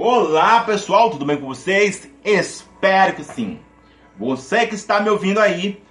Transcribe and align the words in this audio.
Olá 0.00 0.60
pessoal, 0.60 1.10
tudo 1.10 1.24
bem 1.24 1.36
com 1.36 1.48
vocês? 1.48 2.08
Espero 2.24 3.16
que 3.16 3.24
sim. 3.24 3.58
Você 4.16 4.64
que 4.64 4.76
está 4.76 5.00
me 5.00 5.10
ouvindo 5.10 5.40
aí 5.40 5.82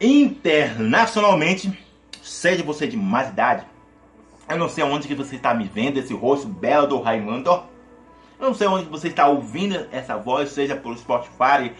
internacionalmente, 0.00 1.78
seja 2.22 2.62
você 2.62 2.86
de 2.86 2.96
mais 2.96 3.28
idade, 3.28 3.66
eu 4.48 4.56
não 4.56 4.70
sei 4.70 4.84
onde 4.84 5.06
que 5.06 5.14
você 5.14 5.36
está 5.36 5.52
me 5.52 5.64
vendo, 5.64 5.98
esse 5.98 6.14
rosto 6.14 6.48
belo 6.48 6.86
do 6.86 6.98
Raimundo. 6.98 7.50
Eu 8.40 8.46
não 8.46 8.54
sei 8.54 8.66
onde 8.66 8.88
você 8.88 9.08
está 9.08 9.28
ouvindo 9.28 9.86
essa 9.92 10.16
voz, 10.16 10.48
seja 10.48 10.74
pelo 10.74 10.96
Spotify, 10.96 11.74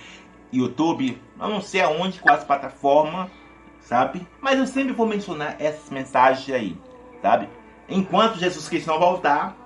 YouTube, 0.52 1.18
eu 1.40 1.48
não 1.48 1.62
sei 1.62 1.80
aonde, 1.80 2.20
qual 2.20 2.36
as 2.36 2.44
plataformas, 2.44 3.30
sabe? 3.80 4.28
Mas 4.42 4.58
eu 4.58 4.66
sempre 4.66 4.92
vou 4.92 5.06
mencionar 5.06 5.56
essas 5.58 5.88
mensagens 5.88 6.54
aí, 6.54 6.76
sabe? 7.22 7.48
Enquanto 7.88 8.38
Jesus 8.38 8.68
Cristo 8.68 8.88
não 8.88 9.00
voltar, 9.00 9.56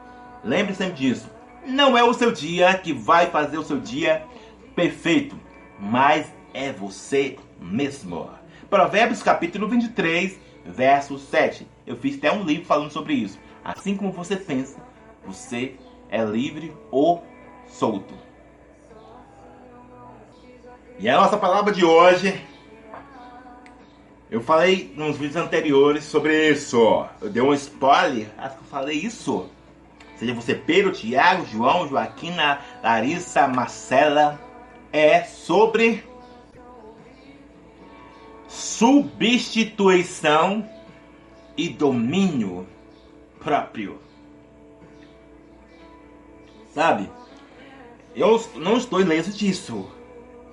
lembre 0.44 0.72
sempre 0.72 0.94
disso. 0.94 1.31
Não 1.66 1.96
é 1.96 2.02
o 2.02 2.12
seu 2.12 2.32
dia 2.32 2.76
que 2.76 2.92
vai 2.92 3.26
fazer 3.30 3.56
o 3.56 3.62
seu 3.62 3.78
dia 3.78 4.26
perfeito, 4.74 5.38
mas 5.78 6.26
é 6.52 6.72
você 6.72 7.36
mesmo. 7.60 8.28
Provérbios 8.68 9.22
capítulo 9.22 9.68
23, 9.68 10.40
verso 10.64 11.18
7. 11.18 11.66
Eu 11.86 11.96
fiz 11.96 12.16
até 12.16 12.32
um 12.32 12.42
livro 12.42 12.64
falando 12.64 12.90
sobre 12.90 13.14
isso. 13.14 13.38
Assim 13.64 13.96
como 13.96 14.10
você 14.10 14.34
pensa, 14.34 14.82
você 15.24 15.76
é 16.10 16.24
livre 16.24 16.72
ou 16.90 17.24
solto. 17.68 18.14
E 20.98 21.08
a 21.08 21.16
nossa 21.16 21.36
palavra 21.36 21.72
de 21.72 21.84
hoje, 21.84 22.40
eu 24.28 24.40
falei 24.40 24.92
nos 24.96 25.16
vídeos 25.16 25.36
anteriores 25.36 26.04
sobre 26.04 26.50
isso. 26.50 27.06
Eu 27.20 27.30
dei 27.30 27.42
um 27.42 27.54
spoiler, 27.54 28.28
acho 28.36 28.56
que 28.56 28.62
eu 28.62 28.68
falei 28.68 28.98
isso. 28.98 29.48
Seja 30.22 30.34
você 30.34 30.54
Pedro, 30.54 30.92
Tiago, 30.92 31.44
João, 31.46 31.88
Joaquina, 31.88 32.60
Larissa, 32.80 33.48
Marcela, 33.48 34.40
é 34.92 35.24
sobre 35.24 36.04
substituição 38.46 40.64
e 41.56 41.68
domínio 41.68 42.68
próprio. 43.40 43.98
Sabe? 46.72 47.10
Eu 48.14 48.40
não 48.54 48.76
estou 48.76 49.00
ileso 49.00 49.32
disso. 49.32 49.90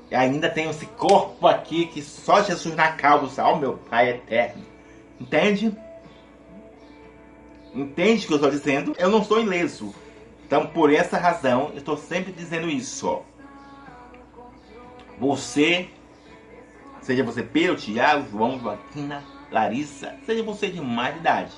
E 0.10 0.16
ainda 0.16 0.50
tenho 0.50 0.72
esse 0.72 0.88
corpo 0.88 1.46
aqui 1.46 1.86
que 1.86 2.02
só 2.02 2.42
Jesus 2.42 2.76
na 2.76 2.94
causa, 2.94 3.44
ó 3.44 3.56
meu 3.56 3.78
Pai 3.78 4.10
eterno. 4.10 4.66
Entende? 5.22 5.78
Entende 7.74 8.24
o 8.24 8.28
que 8.28 8.34
eu 8.34 8.38
estou 8.38 8.52
dizendo? 8.52 8.96
Eu 8.98 9.10
não 9.10 9.24
sou 9.24 9.40
ileso. 9.40 9.94
Então, 10.46 10.66
por 10.66 10.92
essa 10.92 11.18
razão, 11.18 11.70
eu 11.74 11.78
estou 11.78 11.96
sempre 11.96 12.32
dizendo 12.32 12.70
isso. 12.70 13.22
Você, 15.20 15.90
seja 17.02 17.24
você 17.24 17.44
Pedro, 17.44 17.76
Tiago, 17.76 18.28
João, 18.32 18.60
Joaquina, 18.60 19.24
Larissa, 19.52 20.16
seja 20.26 20.42
você 20.42 20.70
de 20.70 20.82
mais 20.82 21.18
idade. 21.18 21.52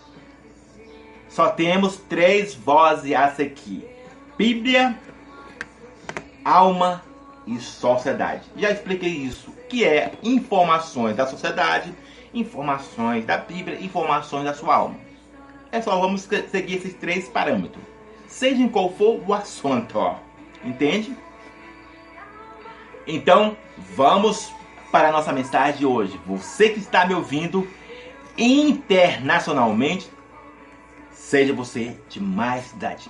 Só 1.29 1.49
temos 1.49 1.95
três 1.95 2.53
vozes 2.53 3.13
aqui: 3.13 3.85
Bíblia, 4.37 4.99
alma 6.43 7.01
e 7.47 7.59
sociedade. 7.59 8.43
Já 8.57 8.71
expliquei 8.71 9.11
isso, 9.11 9.51
que 9.69 9.85
é 9.85 10.11
informações 10.21 11.15
da 11.15 11.25
sociedade, 11.25 11.93
informações 12.33 13.25
da 13.25 13.37
Bíblia, 13.37 13.79
informações 13.79 14.43
da 14.43 14.53
sua 14.53 14.75
alma. 14.75 15.10
É 15.71 15.81
só 15.81 15.99
vamos 15.99 16.27
seguir 16.49 16.75
esses 16.75 16.93
três 16.93 17.29
parâmetros. 17.29 17.83
Seja 18.27 18.61
em 18.61 18.67
qual 18.67 18.91
for 18.91 19.21
o 19.25 19.33
assunto, 19.33 19.97
ó. 19.97 20.17
entende? 20.63 21.15
Então, 23.07 23.57
vamos 23.95 24.53
para 24.91 25.09
a 25.09 25.11
nossa 25.11 25.31
mensagem 25.31 25.79
de 25.79 25.85
hoje. 25.85 26.19
Você 26.25 26.69
que 26.69 26.79
está 26.79 27.05
me 27.05 27.13
ouvindo 27.13 27.67
internacionalmente, 28.37 30.09
seja 31.11 31.53
você 31.53 31.97
de 32.09 32.21
mais 32.21 32.71
idade. 32.73 33.09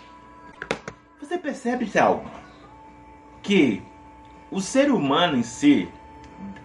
Você 1.19 1.37
percebe 1.37 1.89
algo? 1.97 2.29
Que 3.41 3.81
o 4.51 4.61
ser 4.61 4.91
humano 4.91 5.37
em 5.37 5.43
si, 5.43 5.89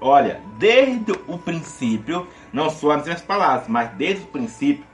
olha, 0.01 0.41
desde 0.59 1.13
o 1.27 1.39
princípio, 1.39 2.29
não 2.53 2.69
só 2.69 2.93
as 2.93 3.05
minhas 3.05 3.23
palavras, 3.23 3.69
mas 3.69 3.91
desde 3.93 4.25
o 4.25 4.29
princípio, 4.29 4.85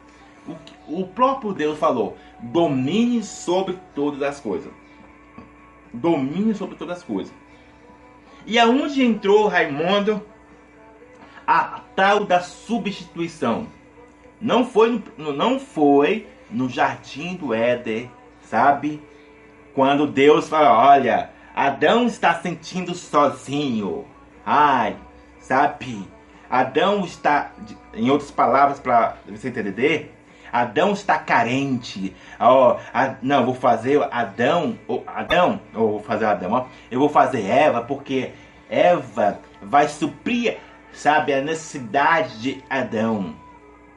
o, 1.01 1.07
próprio 1.07 1.53
Deus 1.53 1.79
falou: 1.79 2.17
domine 2.41 3.23
sobre 3.23 3.79
todas 3.95 4.23
as 4.23 4.41
coisas. 4.41 4.73
Domine 5.93 6.55
sobre 6.55 6.77
todas 6.77 6.99
as 6.99 7.05
coisas. 7.05 7.33
E 8.47 8.59
aonde 8.59 9.05
entrou 9.05 9.49
Raimundo? 9.49 10.23
A 11.47 11.81
tal 11.95 12.25
da 12.25 12.41
substituição. 12.41 13.67
Não 14.41 14.65
foi, 14.65 15.03
não 15.17 15.59
foi 15.59 16.27
no 16.51 16.69
jardim 16.69 17.35
do 17.35 17.53
Éden, 17.55 18.11
sabe? 18.43 19.03
Quando 19.75 20.07
Deus 20.07 20.49
fala, 20.49 20.77
olha, 20.77 21.31
Adão 21.55 22.07
está 22.07 22.35
sentindo 22.35 22.95
sozinho. 22.95 24.07
Ai, 24.45 24.97
sabe? 25.39 26.07
Adão 26.51 27.05
está, 27.05 27.53
em 27.95 28.11
outras 28.11 28.31
palavras, 28.31 28.79
para 28.79 29.17
você 29.27 29.49
entender, 29.49 30.13
Adão 30.53 30.93
está 30.93 31.19
carente. 31.19 32.15
Ó, 32.39 32.79
não, 33.23 33.47
vou 33.47 33.55
fazer 33.55 34.07
Adão, 34.11 34.79
oh, 34.87 35.01
Adão, 35.07 35.61
ou 35.75 35.93
vou 35.93 36.03
fazer 36.03 36.27
Adão, 36.27 36.53
ó. 36.53 36.67
Eu 36.91 37.01
vou 37.01 37.09
fazer 37.09 37.49
Eva 37.49 37.81
porque 37.81 38.33
Eva 38.69 39.41
vai 39.63 39.89
suprir, 39.89 40.59
sabe, 40.93 41.33
a 41.33 41.41
necessidade 41.41 42.41
de 42.41 42.63
Adão. 42.69 43.35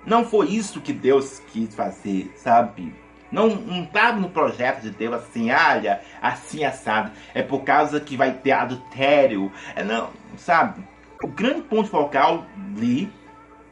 Não 0.05 0.23
foi 0.23 0.47
isso 0.47 0.81
que 0.81 0.93
Deus 0.93 1.41
quis 1.51 1.73
fazer, 1.75 2.31
sabe? 2.37 2.95
Não, 3.31 3.49
não 3.49 3.85
tá 3.85 4.13
no 4.13 4.29
projeto 4.29 4.81
de 4.81 4.91
Deus 4.91 5.15
assim, 5.15 5.51
olha, 5.51 5.99
assim 6.21 6.63
assado. 6.63 7.11
É 7.33 7.41
por 7.41 7.63
causa 7.63 7.99
que 7.99 8.15
vai 8.15 8.31
ter 8.31 8.51
adultério. 8.51 9.51
É 9.75 9.83
não, 9.83 10.09
sabe? 10.37 10.83
O 11.21 11.27
grande 11.27 11.61
ponto 11.61 11.89
focal 11.89 12.45
ali, 12.77 13.11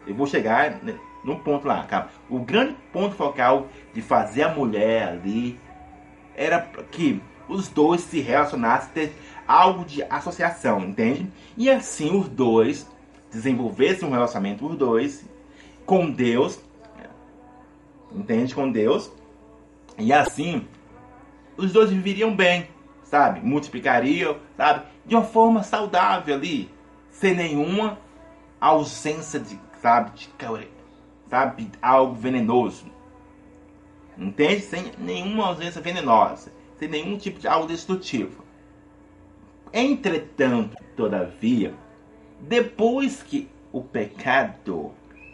eu 0.08 0.16
vou 0.16 0.26
chegar 0.26 0.80
no 1.24 1.40
ponto 1.40 1.68
lá, 1.68 1.84
cara. 1.84 2.10
O 2.34 2.40
grande 2.40 2.76
ponto 2.92 3.14
focal 3.14 3.68
de 3.94 4.02
fazer 4.02 4.42
a 4.42 4.50
mulher 4.50 5.08
ali 5.08 5.60
era 6.36 6.62
que 6.90 7.22
os 7.48 7.68
dois 7.68 8.02
se 8.02 8.22
relacionassem, 8.22 9.12
algo 9.48 9.86
de 9.86 10.02
associação, 10.10 10.80
entende? 10.80 11.32
E 11.56 11.70
assim 11.70 12.18
os 12.18 12.28
dois 12.28 12.90
desenvolvessem 13.32 14.08
um 14.08 14.12
relacionamento, 14.12 14.66
os 14.66 14.76
dois, 14.76 15.24
com 15.86 16.10
Deus, 16.10 16.60
entende? 18.12 18.56
Com 18.56 18.72
Deus 18.72 19.12
e 20.00 20.12
assim, 20.12 20.68
os 21.56 21.72
dois 21.72 21.92
viveriam 21.92 22.36
bem, 22.36 22.68
sabe? 23.04 23.42
Multiplicariam, 23.42 24.38
sabe? 24.58 24.88
De 25.06 25.14
uma 25.14 25.24
forma 25.24 25.62
saudável 25.62 26.34
ali, 26.34 26.68
sem 27.12 27.36
nenhuma 27.36 28.00
ausência 28.60 29.40
de, 29.40 29.60
sabe, 29.80 30.18
de, 30.18 30.30
sabe, 31.30 31.70
algo 31.82 32.14
venenoso. 32.14 32.86
Entende? 34.18 34.62
Sem 34.62 34.92
nenhuma 34.98 35.48
ausência 35.48 35.82
venenosa, 35.82 36.52
sem 36.78 36.88
nenhum 36.88 37.18
tipo 37.18 37.40
de 37.40 37.48
algo 37.48 37.68
destrutivo. 37.68 38.44
Entretanto, 39.72 40.78
todavia, 40.96 41.74
depois 42.40 43.24
que 43.24 43.50
o 43.72 43.82
pecado 43.82 44.92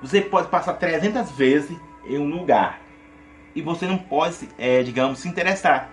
Você 0.00 0.20
pode 0.20 0.48
passar 0.48 0.74
300 0.74 1.32
vezes 1.32 1.76
em 2.06 2.18
um 2.18 2.30
lugar 2.30 2.80
e 3.54 3.60
você 3.60 3.86
não 3.86 3.98
pode, 3.98 4.48
é, 4.56 4.82
digamos, 4.82 5.18
se 5.18 5.28
interessar. 5.28 5.90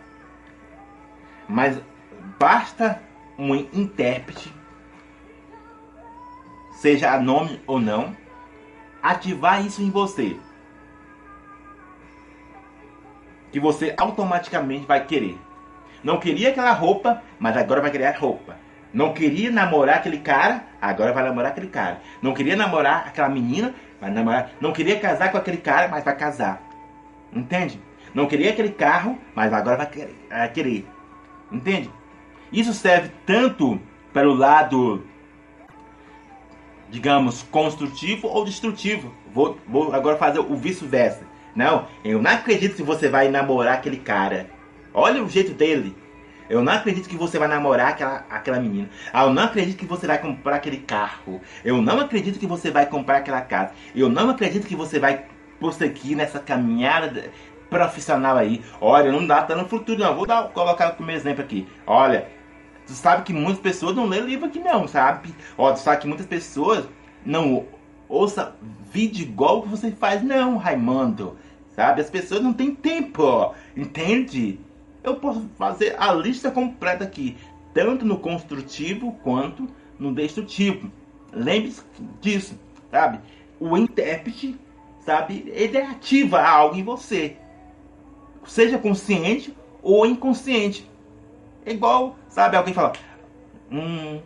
Mas 1.48 1.82
basta 2.40 3.02
um 3.38 3.56
intérprete, 3.56 4.54
seja 6.74 7.12
a 7.14 7.20
nome 7.20 7.60
ou 7.66 7.80
não, 7.80 8.16
ativar 9.02 9.66
isso 9.66 9.82
em 9.82 9.90
você. 9.90 10.38
Que 13.52 13.60
você 13.60 13.94
automaticamente 13.98 14.86
vai 14.86 15.06
querer. 15.06 15.38
Não 16.04 16.20
queria 16.20 16.50
aquela 16.50 16.72
roupa, 16.72 17.22
mas 17.40 17.58
agora 17.58 17.82
vai 17.82 17.92
querer 17.92 18.06
a 18.06 18.18
roupa. 18.18 18.56
Não 18.94 19.14
queria 19.14 19.52
namorar 19.52 19.98
aquele 19.98 20.20
cara, 20.20 20.64
agora 20.82 21.14
vai 21.14 21.24
namorar 21.24 21.52
aquele 21.52 21.68
cara. 21.68 22.02
Não 22.22 22.34
queria 22.34 22.56
namorar 22.56 23.08
aquela 23.08 23.30
menina, 23.30 23.74
vai 24.00 24.10
namorar. 24.10 24.52
Não 24.60 24.72
queria 24.72 25.00
casar 25.00 25.32
com 25.32 25.38
aquele 25.38 25.58
cara, 25.58 25.88
mas 25.88 26.04
vai 26.04 26.16
casar. 26.16 26.62
Entende? 27.32 27.80
Não 28.14 28.26
queria 28.26 28.50
aquele 28.50 28.70
carro, 28.70 29.18
mas 29.36 29.54
agora 29.54 29.78
vai 29.78 30.50
querer. 30.50 30.88
Entende? 31.52 31.92
Isso 32.52 32.74
serve 32.74 33.12
tanto 33.26 33.80
para 34.12 34.28
o 34.28 34.34
lado, 34.34 35.06
digamos, 36.90 37.44
construtivo 37.44 38.28
ou 38.28 38.44
destrutivo. 38.44 39.14
Vou, 39.32 39.60
vou 39.68 39.94
agora 39.94 40.18
fazer 40.18 40.40
o 40.40 40.56
vice-versa. 40.56 41.29
Não, 41.56 41.88
eu 42.04 42.22
não 42.22 42.32
acredito 42.32 42.76
que 42.76 42.84
você 42.84 43.10
vai 43.10 43.28
namorar 43.30 43.76
aquele 43.76 43.98
cara. 43.98 44.50
Olha 44.94 45.24
o 45.24 45.30
jeito 45.30 45.54
dele. 45.54 45.96
Eu 46.50 46.64
não 46.64 46.74
acredito 46.74 47.08
que 47.08 47.16
você 47.16 47.38
vai 47.38 47.48
namorar 47.48 47.90
aquela, 47.90 48.26
aquela 48.30 48.60
menina. 48.60 48.90
Ah, 49.14 49.26
eu 49.26 49.34
não 49.34 49.44
acredito 49.44 49.78
que 49.78 49.86
você 49.86 50.08
vai 50.08 50.18
comprar 50.18 50.56
aquele 50.56 50.78
carro. 50.78 51.40
Eu 51.64 51.80
não 51.80 52.00
acredito 52.00 52.40
que 52.40 52.48
você 52.48 52.72
vai 52.72 52.88
comprar 52.88 53.18
aquela 53.18 53.42
casa. 53.42 53.72
Eu 53.96 54.10
não 54.10 54.32
acredito 54.32 54.66
que 54.66 54.76
você 54.76 55.00
vai 55.00 55.26
prosseguir 55.60 56.18
nessa 56.18 56.40
caminhada 56.40 57.32
profissional 57.70 58.36
aí. 58.36 58.64
Olha, 58.82 59.12
não 59.12 59.28
dá, 59.28 59.44
tá 59.44 59.56
no 59.56 59.68
futuro 59.68 60.00
não. 60.00 60.16
Vou 60.16 60.26
dar, 60.26 60.50
colocar 60.50 60.92
como 60.94 61.12
exemplo 61.12 61.44
aqui. 61.44 61.68
Olha, 61.86 62.28
tu 62.88 62.94
sabe 62.94 63.24
que 63.24 63.34
muitas 63.34 63.62
pessoas 63.62 63.96
não 63.96 64.08
lê 64.08 64.20
livro 64.20 64.48
aqui 64.48 64.60
não, 64.60 64.88
sabe? 64.88 65.36
Ó, 65.56 65.72
tu 65.72 65.80
sabe 65.80 66.02
que 66.02 66.08
muitas 66.08 66.26
pessoas 66.26 66.90
não 67.24 67.68
ouça 68.10 68.56
vídeo 68.92 69.24
igual 69.24 69.62
que 69.62 69.70
você 69.70 69.92
faz. 69.92 70.22
Não, 70.22 70.58
Raimundo. 70.58 71.38
Sabe? 71.76 72.02
As 72.02 72.10
pessoas 72.10 72.42
não 72.42 72.52
têm 72.52 72.76
tempo. 72.76 73.54
Entende? 73.78 74.60
Eu 75.02 75.16
posso 75.16 75.48
fazer 75.58 75.96
a 75.98 76.12
lista 76.12 76.52
completa 76.52 77.06
aqui. 77.06 77.38
Tanto 77.74 78.04
no 78.04 78.18
construtivo 78.18 79.14
quanto 79.24 79.68
no 79.98 80.14
destrutivo. 80.14 80.92
Lembre-se 81.32 81.84
disso, 82.20 82.60
sabe? 82.92 83.20
O 83.60 83.78
intérprete, 83.78 84.60
sabe? 85.06 85.46
Ele 85.48 85.78
ativa 85.78 86.42
algo 86.42 86.76
em 86.76 86.84
você 86.84 87.38
seja 88.50 88.78
consciente 88.78 89.56
ou 89.82 90.06
inconsciente. 90.06 90.90
É 91.66 91.72
igual, 91.72 92.16
sabe, 92.28 92.58
alguém 92.58 92.74
fala: 92.74 92.94
Hum, 93.72 94.20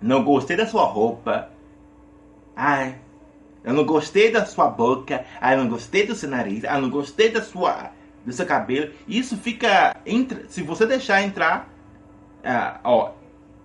não 0.00 0.24
gostei 0.24 0.56
da 0.56 0.66
sua 0.66 0.84
roupa. 0.84 1.50
Ai, 2.56 2.98
eu 3.62 3.74
não 3.74 3.84
gostei 3.84 4.32
da 4.32 4.46
sua 4.46 4.68
boca. 4.68 5.24
Ai, 5.40 5.54
eu 5.54 5.58
não 5.58 5.68
gostei 5.68 6.06
do 6.06 6.14
seu 6.14 6.28
nariz. 6.28 6.64
Ai, 6.64 6.78
eu 6.78 6.82
não 6.82 6.90
gostei 6.90 7.30
da 7.30 7.42
sua, 7.42 7.90
do 8.24 8.32
seu 8.32 8.46
cabelo. 8.46 8.92
Isso 9.06 9.36
fica. 9.36 9.94
Entra, 10.06 10.48
se 10.48 10.62
você 10.62 10.86
deixar 10.86 11.22
entrar. 11.22 11.68
Ah, 12.42 12.80
ó, 12.82 13.12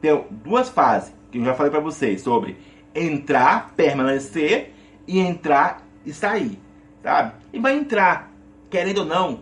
tem 0.02 0.26
duas 0.30 0.70
fases 0.70 1.14
que 1.32 1.38
eu 1.38 1.46
já 1.46 1.54
falei 1.54 1.72
para 1.72 1.80
vocês 1.80 2.22
sobre 2.22 2.58
entrar, 2.94 3.72
permanecer 3.76 4.74
e 5.08 5.20
entrar 5.20 5.88
e 6.06 6.12
sair, 6.12 6.60
sabe? 7.02 7.34
E 7.54 7.60
vai 7.60 7.78
entrar 7.78 8.32
querendo 8.72 9.00
ou 9.00 9.06
não, 9.06 9.42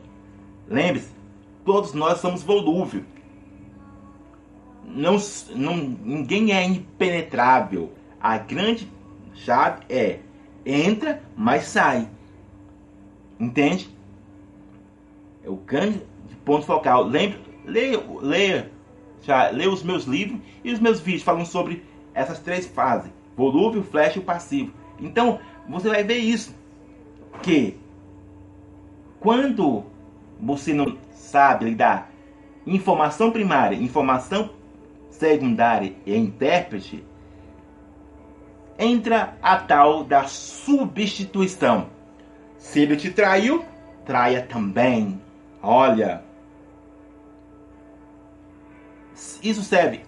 lembre-se, 0.67 1.11
todos 1.63 1.93
nós 1.93 2.19
somos 2.19 2.41
volúvel. 2.41 3.03
Não, 4.83 5.17
não, 5.55 5.77
ninguém 5.77 6.51
é 6.51 6.63
impenetrável. 6.65 7.93
A 8.19 8.39
grande 8.39 8.91
chave 9.33 9.83
é 9.89 10.19
entra, 10.65 11.21
mas 11.35 11.65
sai. 11.65 12.07
Entende? 13.39 13.89
É 15.43 15.49
o 15.49 15.55
grande 15.55 16.01
ponto 16.45 16.65
focal. 16.65 17.03
Lembre, 17.03 17.39
leia, 17.65 18.01
leia, 18.21 18.71
já, 19.21 19.49
leia 19.49 19.71
os 19.71 19.83
meus 19.83 20.03
livros 20.03 20.39
e 20.63 20.71
os 20.71 20.79
meus 20.79 20.99
vídeos 20.99 21.23
falam 21.23 21.45
sobre 21.45 21.83
essas 22.13 22.39
três 22.39 22.67
fases: 22.67 23.11
volúvel, 23.35 23.83
flash 23.83 24.17
e 24.17 24.21
passivo. 24.21 24.73
Então, 24.99 25.39
você 25.67 25.89
vai 25.89 26.03
ver 26.03 26.17
isso. 26.17 26.55
Que 27.41 27.77
quando 29.19 29.83
você 30.39 30.73
não 30.73 30.97
sabe 31.11 31.65
lidar 31.65 32.11
informação 32.65 33.31
primária, 33.31 33.75
informação 33.75 34.49
secundária 35.09 35.93
e 36.05 36.15
intérprete, 36.15 37.03
entra 38.79 39.37
a 39.41 39.57
tal 39.57 40.05
da 40.05 40.23
substituição. 40.23 41.89
Se 42.57 42.79
ele 42.79 42.95
te 42.95 43.11
traiu, 43.11 43.65
traia 44.05 44.41
também. 44.41 45.21
Olha, 45.61 46.23
isso 49.43 49.61
serve 49.61 50.05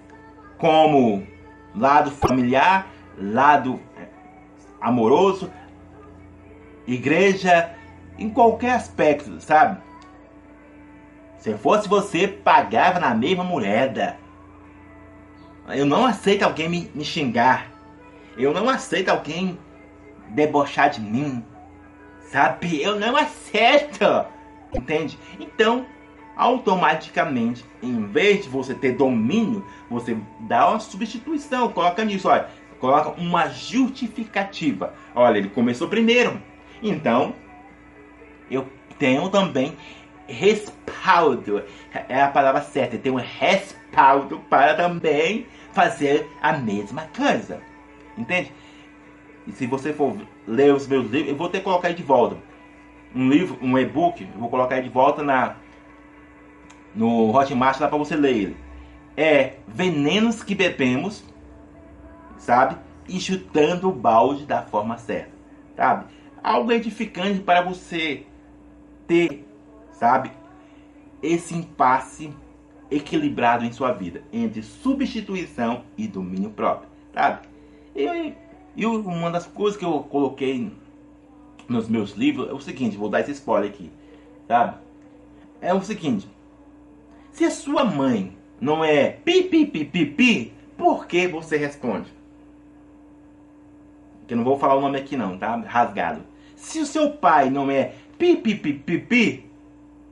como 0.58 1.28
lado 1.76 2.12
familiar, 2.12 2.88
lado 3.18 3.80
amoroso, 4.80 5.52
igreja, 6.88 7.76
em 8.18 8.30
qualquer 8.30 8.72
aspecto, 8.72 9.42
sabe? 9.42 9.82
Se 11.38 11.54
fosse 11.58 11.90
você, 11.90 12.28
pagava 12.28 13.00
na 13.00 13.14
mesma 13.14 13.44
moeda. 13.44 14.16
Eu 15.68 15.86
não 15.86 16.06
aceito 16.06 16.44
alguém 16.44 16.70
me, 16.70 16.92
me 16.94 17.04
xingar. 17.04 17.71
Eu 18.38 18.54
não 18.54 18.70
aceito 18.70 19.10
alguém 19.10 19.58
debochar 20.30 20.90
de 20.90 21.02
mim. 21.02 21.44
Sabe? 22.32 22.82
Eu 22.82 23.00
não 23.00 23.16
aceito. 23.18 24.26
Entende? 24.74 25.20
Então, 25.40 25.86
automaticamente, 26.36 27.66
em 27.84 28.06
vez 28.06 28.44
de 28.44 28.50
você 28.50 28.74
ter 28.74 28.94
domínio, 28.94 29.66
você 29.90 30.18
dá 30.42 30.70
uma 30.70 30.80
substituição. 30.80 31.70
Coloca 31.70 32.04
nisso, 32.06 32.30
olha. 32.30 32.48
Coloca 32.80 33.10
uma 33.22 33.48
justificativa. 33.50 34.94
Olha, 35.14 35.38
ele 35.38 35.50
começou 35.50 35.88
primeiro. 35.88 36.42
Então, 36.82 37.36
eu 38.50 38.68
tenho 38.98 39.30
também 39.30 39.78
respaldo. 40.28 41.64
É 42.10 42.24
a 42.24 42.28
palavra 42.30 42.62
certa. 42.62 42.96
Eu 42.96 43.02
tenho 43.02 43.16
respaldo 43.18 44.40
para 44.50 44.74
também 44.74 45.46
fazer 45.74 46.28
a 46.42 46.54
mesma 46.54 47.08
coisa. 47.16 47.62
Entende? 48.18 48.52
E 49.48 49.52
se 49.52 49.66
você 49.66 49.94
for 49.94 50.16
ler 50.48 50.74
os 50.74 50.88
meus 50.88 51.10
livros, 51.10 51.30
eu 51.30 51.36
vou 51.36 51.50
ter 51.50 51.60
que 51.60 51.64
colocar 51.64 51.88
aí 51.88 51.94
de 51.94 52.04
volta. 52.04 52.38
Um 53.14 53.30
livro, 53.30 53.58
um 53.62 53.78
e-book, 53.78 54.24
eu 54.24 54.40
vou 54.40 54.50
colocar 54.50 54.76
aí 54.76 54.84
de 54.84 54.90
volta 54.90 55.24
na 55.24 55.56
no 56.94 57.34
Hotmart 57.36 57.80
lá 57.80 57.88
para 57.88 57.98
você 57.98 58.16
ler 58.16 58.36
ele. 58.36 58.58
É 59.16 59.58
Venenos 59.68 60.44
que 60.44 60.54
bebemos, 60.54 61.24
sabe? 62.38 62.78
E 63.08 63.20
chutando 63.20 63.90
o 63.90 63.94
balde 63.94 64.46
da 64.46 64.62
forma 64.62 64.98
certa, 64.98 65.32
sabe? 65.76 66.06
Algo 66.44 66.72
edificante 66.72 67.40
para 67.40 67.62
você 67.62 68.26
ter, 69.08 69.46
sabe, 69.92 70.32
esse 71.22 71.56
impasse 71.56 72.34
equilibrado 72.90 73.64
em 73.64 73.72
sua 73.72 73.92
vida 73.94 74.24
entre 74.34 74.62
substituição 74.62 75.84
e 75.98 76.08
domínio 76.08 76.50
próprio, 76.50 76.90
sabe? 77.14 77.51
E, 77.96 78.34
e 78.76 78.86
uma 78.86 79.30
das 79.30 79.46
coisas 79.46 79.78
que 79.78 79.86
eu 79.86 80.00
coloquei 80.04 80.72
nos 81.68 81.88
meus 81.88 82.12
livros 82.12 82.50
é 82.50 82.54
o 82.54 82.60
seguinte, 82.60 82.98
vou 82.98 83.10
dar 83.10 83.22
esse 83.22 83.32
spoiler 83.32 83.70
aqui, 83.70 83.92
sabe? 84.48 84.78
É 85.62 85.74
o 85.74 85.82
seguinte, 85.82 86.28
se 87.32 87.46
a 87.46 87.52
sua 87.52 87.84
mãe 87.84 88.36
não 88.60 88.84
é 88.84 89.10
pi 89.10 89.44
pi 89.44 89.66
pi 89.66 89.86
pi 89.86 90.06
pi, 90.06 90.54
Por 90.78 91.06
que 91.06 91.28
você 91.28 91.58
responde? 91.58 92.12
Que 94.28 94.34
eu 94.34 94.38
não 94.38 94.44
vou 94.44 94.58
falar 94.58 94.76
o 94.76 94.82
nome 94.82 94.98
aqui 94.98 95.16
não, 95.16 95.38
tá? 95.38 95.56
Rasgado. 95.58 96.22
Se 96.56 96.80
o 96.80 96.86
seu 96.86 97.12
pai 97.12 97.50
não 97.50 97.70
é 97.70 97.94
pi 98.18 98.36
pi 98.36 98.56
pi 98.56 98.74
pi, 98.74 98.98
pi 98.98 99.52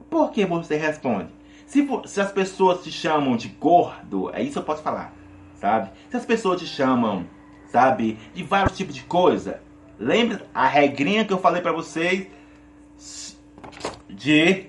por 0.09 0.31
que 0.31 0.45
você 0.45 0.75
responde? 0.75 1.29
Se, 1.67 1.87
se 2.05 2.19
as 2.19 2.31
pessoas 2.31 2.83
te 2.83 2.91
chamam 2.91 3.37
de 3.37 3.47
gordo, 3.49 4.31
é 4.33 4.41
isso 4.41 4.57
eu 4.57 4.63
posso 4.63 4.81
falar, 4.81 5.13
sabe? 5.55 5.91
Se 6.09 6.17
as 6.17 6.25
pessoas 6.25 6.59
te 6.59 6.65
chamam, 6.65 7.25
sabe, 7.71 8.17
de 8.33 8.43
vários 8.43 8.75
tipos 8.77 8.93
de 8.93 9.03
coisa, 9.03 9.61
lembre 9.97 10.43
a 10.53 10.67
regrinha 10.67 11.25
que 11.25 11.33
eu 11.33 11.39
falei 11.39 11.61
para 11.61 11.71
vocês 11.71 12.27
de 14.09 14.65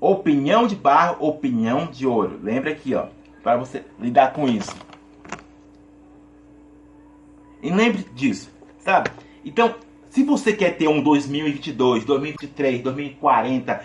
opinião 0.00 0.66
de 0.66 0.76
barro, 0.76 1.26
opinião 1.26 1.86
de 1.86 2.06
ouro. 2.06 2.38
Lembra 2.42 2.70
aqui, 2.70 2.94
ó, 2.94 3.06
para 3.42 3.56
você 3.56 3.84
lidar 3.98 4.32
com 4.32 4.48
isso. 4.48 4.74
E 7.62 7.70
lembre 7.70 8.06
disso, 8.14 8.50
sabe? 8.78 9.10
Então, 9.44 9.74
se 10.10 10.22
você 10.22 10.52
quer 10.52 10.76
ter 10.76 10.88
um 10.88 11.02
2022, 11.02 12.04
2023, 12.04 12.82
2040, 12.82 13.84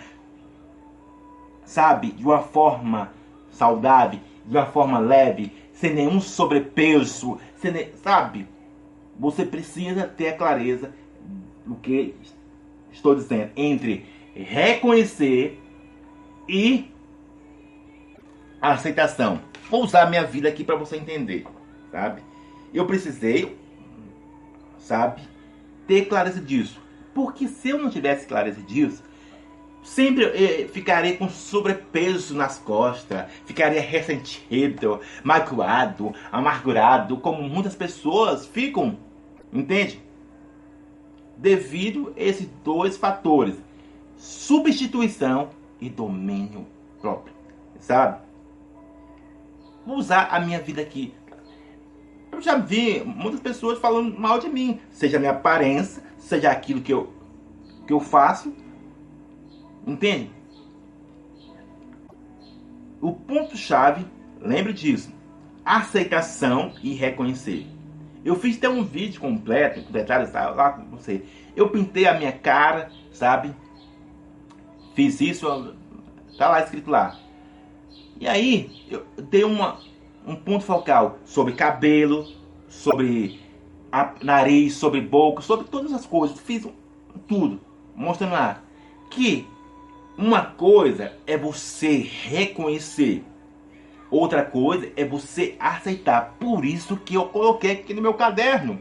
sabe, 1.64 2.12
de 2.12 2.24
uma 2.24 2.40
forma 2.40 3.10
saudável, 3.50 4.20
de 4.44 4.56
uma 4.56 4.66
forma 4.66 4.98
leve, 4.98 5.52
sem 5.80 5.94
nenhum 5.94 6.20
sobrepeso, 6.20 7.40
sem, 7.56 7.72
sabe? 8.02 8.46
Você 9.18 9.46
precisa 9.46 10.06
ter 10.06 10.28
a 10.28 10.36
clareza 10.36 10.92
do 11.64 11.74
que 11.74 12.14
estou 12.92 13.14
dizendo 13.14 13.50
entre 13.56 14.04
reconhecer 14.34 15.58
e 16.46 16.90
aceitação. 18.60 19.40
Vou 19.70 19.82
usar 19.84 20.10
minha 20.10 20.24
vida 20.24 20.48
aqui 20.48 20.62
para 20.62 20.76
você 20.76 20.96
entender, 20.96 21.46
sabe? 21.90 22.22
Eu 22.74 22.86
precisei, 22.86 23.56
sabe, 24.78 25.22
ter 25.86 26.06
clareza 26.06 26.40
disso. 26.40 26.80
Porque 27.14 27.48
se 27.48 27.70
eu 27.70 27.78
não 27.78 27.88
tivesse 27.88 28.26
clareza 28.26 28.60
disso, 28.60 29.02
sempre 29.82 30.24
eh, 30.24 30.68
ficarei 30.68 31.16
com 31.16 31.28
sobrepeso 31.28 32.34
nas 32.34 32.58
costas, 32.58 33.30
ficaria 33.44 33.80
ressentido, 33.80 35.00
magoado, 35.22 36.14
amargurado, 36.30 37.16
como 37.16 37.42
muitas 37.42 37.74
pessoas 37.74 38.46
ficam, 38.46 38.98
entende? 39.52 40.00
Devido 41.36 42.12
a 42.16 42.22
esses 42.22 42.48
dois 42.62 42.96
fatores, 42.96 43.56
substituição 44.16 45.50
e 45.80 45.88
domínio 45.88 46.66
próprio, 47.00 47.34
sabe? 47.80 48.20
Vou 49.86 49.96
usar 49.96 50.28
a 50.30 50.38
minha 50.38 50.60
vida 50.60 50.82
aqui. 50.82 51.14
Eu 52.30 52.40
já 52.40 52.56
vi 52.56 53.02
muitas 53.04 53.40
pessoas 53.40 53.78
falando 53.78 54.18
mal 54.18 54.38
de 54.38 54.48
mim, 54.48 54.78
seja 54.90 55.18
minha 55.18 55.32
aparência, 55.32 56.02
seja 56.18 56.50
aquilo 56.50 56.80
que 56.80 56.92
eu, 56.92 57.12
que 57.86 57.92
eu 57.92 57.98
faço, 57.98 58.54
Entende? 59.86 60.30
O 63.00 63.12
ponto-chave, 63.12 64.06
lembre 64.40 64.72
disso: 64.72 65.12
aceitação 65.64 66.72
e 66.82 66.92
reconhecer. 66.94 67.66
Eu 68.24 68.36
fiz 68.36 68.58
até 68.58 68.68
um 68.68 68.84
vídeo 68.84 69.20
completo, 69.20 69.82
com 69.82 69.92
detalhes 69.92 70.30
tá, 70.30 70.50
lá 70.50 70.72
com 70.72 70.96
você. 70.96 71.24
Eu 71.56 71.70
pintei 71.70 72.06
a 72.06 72.14
minha 72.14 72.32
cara, 72.32 72.90
sabe? 73.10 73.54
Fiz 74.94 75.20
isso, 75.20 75.74
tá 76.36 76.50
lá 76.50 76.60
escrito 76.60 76.90
lá. 76.90 77.18
E 78.18 78.28
aí, 78.28 78.84
eu 78.90 79.06
dei 79.30 79.44
uma, 79.44 79.80
um 80.26 80.36
ponto 80.36 80.64
focal 80.64 81.18
sobre 81.24 81.54
cabelo, 81.54 82.26
sobre 82.68 83.40
a, 83.90 84.12
nariz, 84.22 84.74
sobre 84.74 85.00
boca, 85.00 85.40
sobre 85.40 85.66
todas 85.68 85.92
as 85.94 86.04
coisas. 86.04 86.38
Fiz 86.38 86.68
tudo, 87.26 87.58
mostrando 87.96 88.32
lá 88.32 88.62
que 89.10 89.46
uma 90.20 90.44
coisa 90.44 91.14
é 91.26 91.34
você 91.34 91.96
reconhecer, 91.96 93.24
outra 94.10 94.44
coisa 94.44 94.92
é 94.94 95.02
você 95.02 95.56
aceitar. 95.58 96.36
Por 96.38 96.62
isso 96.62 96.94
que 96.98 97.14
eu 97.14 97.24
coloquei 97.24 97.72
aqui 97.72 97.94
no 97.94 98.02
meu 98.02 98.12
caderno, 98.12 98.78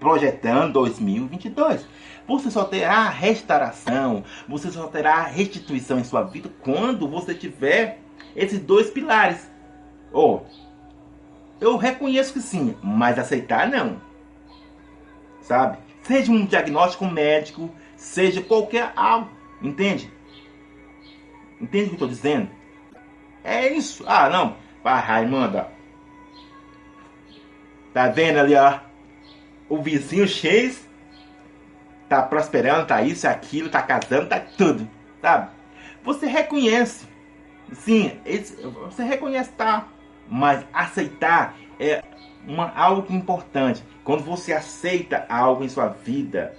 projetando 0.00 0.72
2022. 0.72 1.86
Você 2.26 2.50
só 2.50 2.64
terá 2.64 3.06
restauração, 3.10 4.24
você 4.48 4.70
só 4.70 4.86
terá 4.86 5.22
restituição 5.24 5.98
em 5.98 6.04
sua 6.04 6.22
vida 6.22 6.50
quando 6.62 7.06
você 7.06 7.34
tiver 7.34 8.00
esses 8.34 8.58
dois 8.58 8.88
pilares. 8.88 9.50
Oh, 10.10 10.40
eu 11.60 11.76
reconheço 11.76 12.32
que 12.32 12.40
sim, 12.40 12.74
mas 12.82 13.18
aceitar 13.18 13.68
não. 13.68 14.00
Sabe? 15.42 15.76
Seja 16.02 16.32
um 16.32 16.46
diagnóstico 16.46 17.04
médico, 17.04 17.70
seja 17.94 18.40
qualquer 18.40 18.90
algo, 18.96 19.28
entende? 19.60 20.10
Entende 21.62 21.84
o 21.84 21.86
que 21.86 21.90
eu 21.90 22.06
estou 22.06 22.08
dizendo? 22.08 22.50
É 23.44 23.68
isso. 23.68 24.02
Ah, 24.06 24.28
não. 24.28 24.56
Vai, 24.82 25.00
Raimunda. 25.00 25.68
Tá 27.94 28.08
vendo 28.08 28.38
ali, 28.38 28.56
ó? 28.56 28.80
O 29.68 29.80
vizinho 29.80 30.26
X 30.26 30.88
tá 32.08 32.20
prosperando, 32.22 32.86
tá 32.86 33.00
isso, 33.00 33.26
aquilo, 33.28 33.70
tá 33.70 33.80
casando, 33.80 34.28
tá 34.28 34.40
tudo. 34.40 34.88
Sabe? 35.20 35.50
Você 36.02 36.26
reconhece. 36.26 37.06
Sim, 37.72 38.20
esse, 38.26 38.60
você 38.62 39.04
reconhece, 39.04 39.52
tá? 39.52 39.86
Mas 40.28 40.64
aceitar 40.72 41.56
é 41.78 42.02
uma, 42.46 42.70
algo 42.74 43.12
importante. 43.14 43.82
Quando 44.02 44.24
você 44.24 44.52
aceita 44.52 45.24
algo 45.28 45.64
em 45.64 45.68
sua 45.68 45.88
vida, 45.88 46.54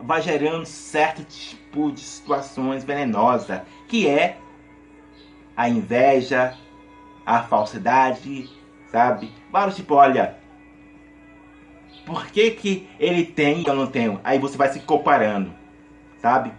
vai 0.00 0.22
gerando 0.22 0.64
certo 0.64 1.22
tipo 1.24 1.63
de 1.92 2.00
situações 2.00 2.84
venenosas, 2.84 3.60
que 3.88 4.08
é 4.08 4.38
a 5.56 5.68
inveja, 5.68 6.56
a 7.24 7.42
falsidade, 7.42 8.50
sabe? 8.90 9.32
Vários 9.50 9.76
tipos, 9.76 9.96
olha, 9.96 10.36
por 12.04 12.26
que, 12.26 12.50
que 12.52 12.88
ele 12.98 13.24
tem 13.24 13.62
e 13.62 13.66
eu 13.66 13.74
não 13.74 13.86
tenho? 13.86 14.20
Aí 14.22 14.38
você 14.38 14.56
vai 14.56 14.68
se 14.68 14.80
comparando, 14.80 15.52
sabe? 16.20 16.52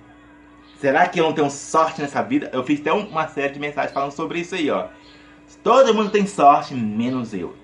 Será 0.80 1.08
que 1.08 1.20
eu 1.20 1.26
não 1.26 1.34
tenho 1.34 1.50
sorte 1.50 2.02
nessa 2.02 2.22
vida? 2.22 2.50
Eu 2.52 2.64
fiz 2.64 2.82
até 2.82 2.92
uma 2.92 3.28
série 3.28 3.54
de 3.54 3.60
mensagens 3.60 3.94
falando 3.94 4.12
sobre 4.12 4.40
isso 4.40 4.56
aí, 4.56 4.70
ó. 4.70 4.88
Todo 5.64 5.94
mundo 5.94 6.12
tem 6.12 6.28
sorte, 6.28 6.74
menos 6.74 7.34
eu. 7.34 7.56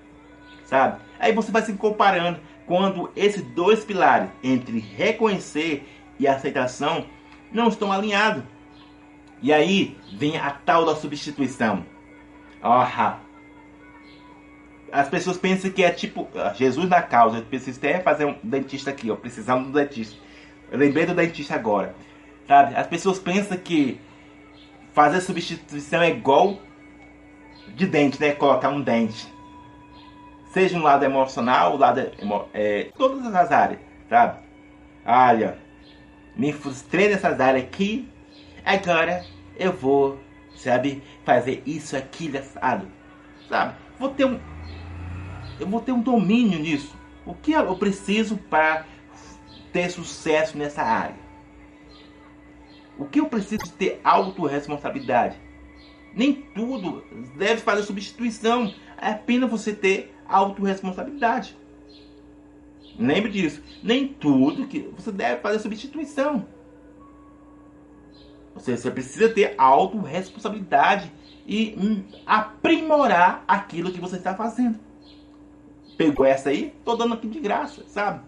Sabe? 0.64 1.00
Aí 1.18 1.32
você 1.32 1.52
vai 1.52 1.62
se 1.62 1.72
comparando 1.74 2.40
quando 2.66 3.10
esses 3.14 3.42
dois 3.42 3.84
pilares 3.84 4.30
entre 4.42 4.78
reconhecer 4.78 5.86
e 6.18 6.26
aceitação 6.26 7.04
não 7.52 7.68
estão 7.68 7.92
alinhados. 7.92 8.44
E 9.40 9.52
aí 9.52 9.96
vem 10.12 10.36
a 10.38 10.50
tal 10.50 10.84
da 10.84 10.94
substituição. 10.94 11.84
Oh, 12.62 12.84
as 14.92 15.08
pessoas 15.08 15.36
pensam 15.36 15.70
que 15.70 15.82
é 15.82 15.90
tipo 15.90 16.28
ah, 16.34 16.52
Jesus 16.54 16.88
na 16.88 17.02
causa. 17.02 17.38
Eu 17.38 17.44
preciso 17.44 17.78
até 17.78 18.00
fazer 18.00 18.24
um 18.24 18.36
dentista 18.42 18.90
aqui, 18.90 19.10
ó. 19.10 19.16
Precisamos 19.16 19.68
do 19.68 19.72
dentista. 19.72 20.16
Eu 20.70 20.78
lembrei 20.78 21.06
do 21.06 21.14
dentista 21.14 21.54
agora. 21.54 21.94
Sabe? 22.46 22.74
As 22.76 22.86
pessoas 22.86 23.18
pensam 23.18 23.56
que 23.56 24.00
fazer 24.92 25.20
substituição 25.20 26.02
é 26.02 26.10
igual 26.10 26.58
de 27.68 27.86
dente, 27.86 28.20
né? 28.20 28.32
Colocar 28.32 28.68
um 28.68 28.80
dente 28.80 29.32
seja 30.52 30.76
um 30.76 30.82
lado 30.82 31.04
emocional, 31.04 31.74
o 31.74 31.78
lado 31.78 32.12
é, 32.52 32.90
todas 32.96 33.34
as 33.34 33.50
áreas, 33.50 33.80
sabe? 34.08 34.38
Olha, 35.04 35.58
me 36.36 36.52
frustrei 36.52 37.08
nessas 37.08 37.40
áreas 37.40 37.64
aqui, 37.64 38.08
agora 38.64 39.24
eu 39.56 39.72
vou, 39.72 40.18
sabe, 40.56 41.02
fazer 41.24 41.62
isso, 41.66 41.96
aquilo, 41.96 42.38
assado, 42.38 42.86
sabe? 43.48 43.74
Vou 43.98 44.10
ter 44.10 44.24
um, 44.24 44.40
eu 45.60 45.66
vou 45.66 45.80
ter 45.80 45.92
um 45.92 46.00
domínio 46.00 46.58
nisso. 46.58 46.96
O 47.24 47.34
que 47.34 47.52
eu 47.52 47.76
preciso 47.76 48.36
para 48.36 48.84
ter 49.72 49.90
sucesso 49.90 50.58
nessa 50.58 50.82
área? 50.82 51.16
O 52.98 53.04
que 53.04 53.20
eu 53.20 53.26
preciso 53.26 53.72
ter 53.72 54.00
autorresponsabilidade? 54.02 55.36
Nem 56.14 56.32
tudo 56.32 57.04
deve 57.36 57.60
fazer 57.60 57.82
substituição. 57.84 58.74
É 59.00 59.10
apenas 59.10 59.50
você 59.50 59.72
ter 59.72 60.14
autorresponsabilidade. 60.28 61.56
Lembre 62.98 63.30
disso. 63.30 63.62
Nem 63.82 64.08
tudo 64.08 64.66
que 64.66 64.80
você 64.96 65.10
deve 65.10 65.40
fazer 65.40 65.58
substituição. 65.58 66.46
Você, 68.54 68.76
você 68.76 68.90
precisa 68.90 69.28
ter 69.28 69.54
autorresponsabilidade 69.56 71.10
e 71.46 71.74
hum, 71.78 72.04
aprimorar 72.26 73.44
aquilo 73.48 73.92
que 73.92 74.00
você 74.00 74.16
está 74.16 74.34
fazendo. 74.34 74.78
Pegou 75.96 76.26
essa 76.26 76.50
aí? 76.50 76.74
Tô 76.84 76.96
dando 76.96 77.14
aqui 77.14 77.28
de 77.28 77.40
graça, 77.40 77.84
sabe? 77.86 78.20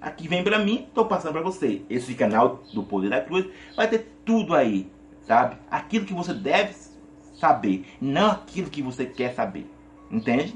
Aqui 0.00 0.26
vem 0.26 0.42
para 0.42 0.58
mim, 0.58 0.88
tô 0.94 1.04
passando 1.04 1.32
para 1.32 1.42
você. 1.42 1.82
Esse 1.88 2.14
canal 2.14 2.62
do 2.72 2.82
Poder 2.82 3.10
da 3.10 3.20
Cruz 3.20 3.46
vai 3.76 3.88
ter 3.88 4.10
tudo 4.24 4.54
aí, 4.54 4.90
sabe? 5.22 5.56
Aquilo 5.70 6.06
que 6.06 6.14
você 6.14 6.34
deve 6.34 6.74
saber, 7.34 7.86
não 8.00 8.30
aquilo 8.30 8.70
que 8.70 8.82
você 8.82 9.04
quer 9.04 9.34
saber. 9.34 9.66
Entende? 10.10 10.54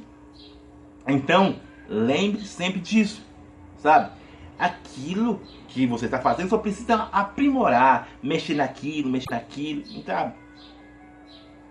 Então, 1.06 1.56
lembre 1.88 2.44
sempre 2.44 2.80
disso, 2.80 3.25
sabe? 3.86 4.10
Aquilo 4.58 5.40
que 5.68 5.86
você 5.86 6.06
está 6.06 6.18
fazendo 6.18 6.48
só 6.48 6.58
precisa 6.58 7.08
aprimorar, 7.12 8.08
mexer 8.22 8.54
naquilo, 8.54 9.10
mexer 9.10 9.30
naquilo, 9.30 9.84
sabe? 10.04 10.34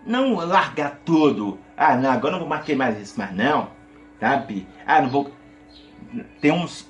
Não 0.06 0.34
largar 0.36 1.00
tudo. 1.04 1.58
Ah, 1.76 1.96
não, 1.96 2.10
agora 2.10 2.32
não 2.32 2.40
vou 2.40 2.48
marcar 2.48 2.76
mais 2.76 2.98
isso, 3.00 3.14
mas 3.18 3.34
não, 3.34 3.68
sabe? 4.20 4.66
Ah, 4.86 5.02
não 5.02 5.10
vou. 5.10 5.30
Tem 6.40 6.52
uns, 6.52 6.88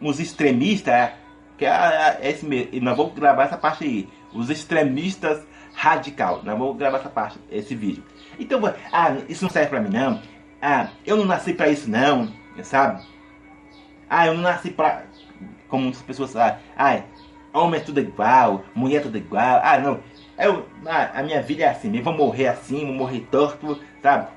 uns 0.00 0.18
extremistas, 0.18 1.12
que 1.58 1.66
é, 1.66 2.18
é 2.20 2.30
esse 2.30 2.44
mesmo, 2.44 2.80
nós 2.80 2.96
vamos 2.96 3.14
gravar 3.14 3.44
essa 3.44 3.58
parte 3.58 3.84
aí. 3.84 4.08
Os 4.32 4.50
extremistas 4.50 5.44
radical. 5.74 6.40
Nós 6.42 6.58
vamos 6.58 6.76
gravar 6.76 6.98
essa 6.98 7.08
parte, 7.08 7.38
esse 7.50 7.74
vídeo. 7.74 8.02
Então, 8.38 8.60
ah, 8.92 9.16
isso 9.28 9.44
não 9.44 9.50
serve 9.50 9.68
pra 9.68 9.80
mim 9.80 9.90
não. 9.90 10.20
Ah, 10.60 10.88
eu 11.04 11.16
não 11.16 11.26
nasci 11.26 11.52
pra 11.52 11.68
isso 11.68 11.90
não, 11.90 12.32
sabe? 12.62 13.04
Ah, 14.08 14.26
eu 14.26 14.34
não 14.34 14.42
nasci 14.42 14.70
pra... 14.70 15.04
Como 15.68 15.84
muitas 15.84 16.02
pessoas 16.02 16.32
falam, 16.32 16.58
ah, 16.76 17.02
homem 17.52 17.80
é 17.80 17.84
tudo 17.84 18.00
igual, 18.00 18.64
mulher 18.74 18.98
é 18.98 19.00
tudo 19.00 19.18
igual. 19.18 19.60
Ah, 19.62 19.78
não, 19.78 20.00
eu, 20.38 20.68
ah, 20.86 21.10
a 21.14 21.22
minha 21.22 21.40
vida 21.42 21.64
é 21.64 21.68
assim, 21.68 21.96
eu 21.96 22.02
vou 22.02 22.12
morrer 22.12 22.48
assim, 22.48 22.86
vou 22.86 22.94
morrer 22.94 23.20
torto, 23.30 23.80
sabe? 24.02 24.28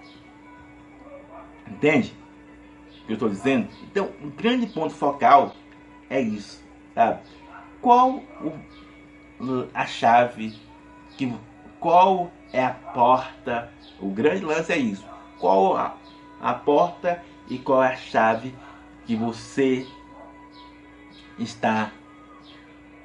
Entende? 1.70 2.16
O 3.04 3.06
que 3.06 3.12
eu 3.12 3.16
estou 3.16 3.30
dizendo? 3.30 3.68
Então, 3.84 4.10
um 4.22 4.30
grande 4.30 4.68
ponto 4.68 4.94
focal 4.94 5.54
é 6.10 6.22
isso, 6.22 6.64
sabe? 6.94 7.20
Qual 7.82 8.22
o, 8.42 9.68
a 9.74 9.86
chave 9.86 10.56
que 11.18 11.34
qual 11.80 12.32
é 12.52 12.64
a 12.64 12.72
porta? 12.72 13.72
O 14.00 14.10
grande 14.10 14.44
lance 14.44 14.72
é 14.72 14.78
isso. 14.78 15.06
Qual 15.40 15.76
a, 15.78 15.96
a 16.42 16.54
porta 16.54 17.24
e 17.50 17.58
qual 17.58 17.84
é 17.84 17.94
a 17.94 17.96
chave 17.96 18.54
que 19.08 19.16
você 19.16 19.88
está 21.40 21.92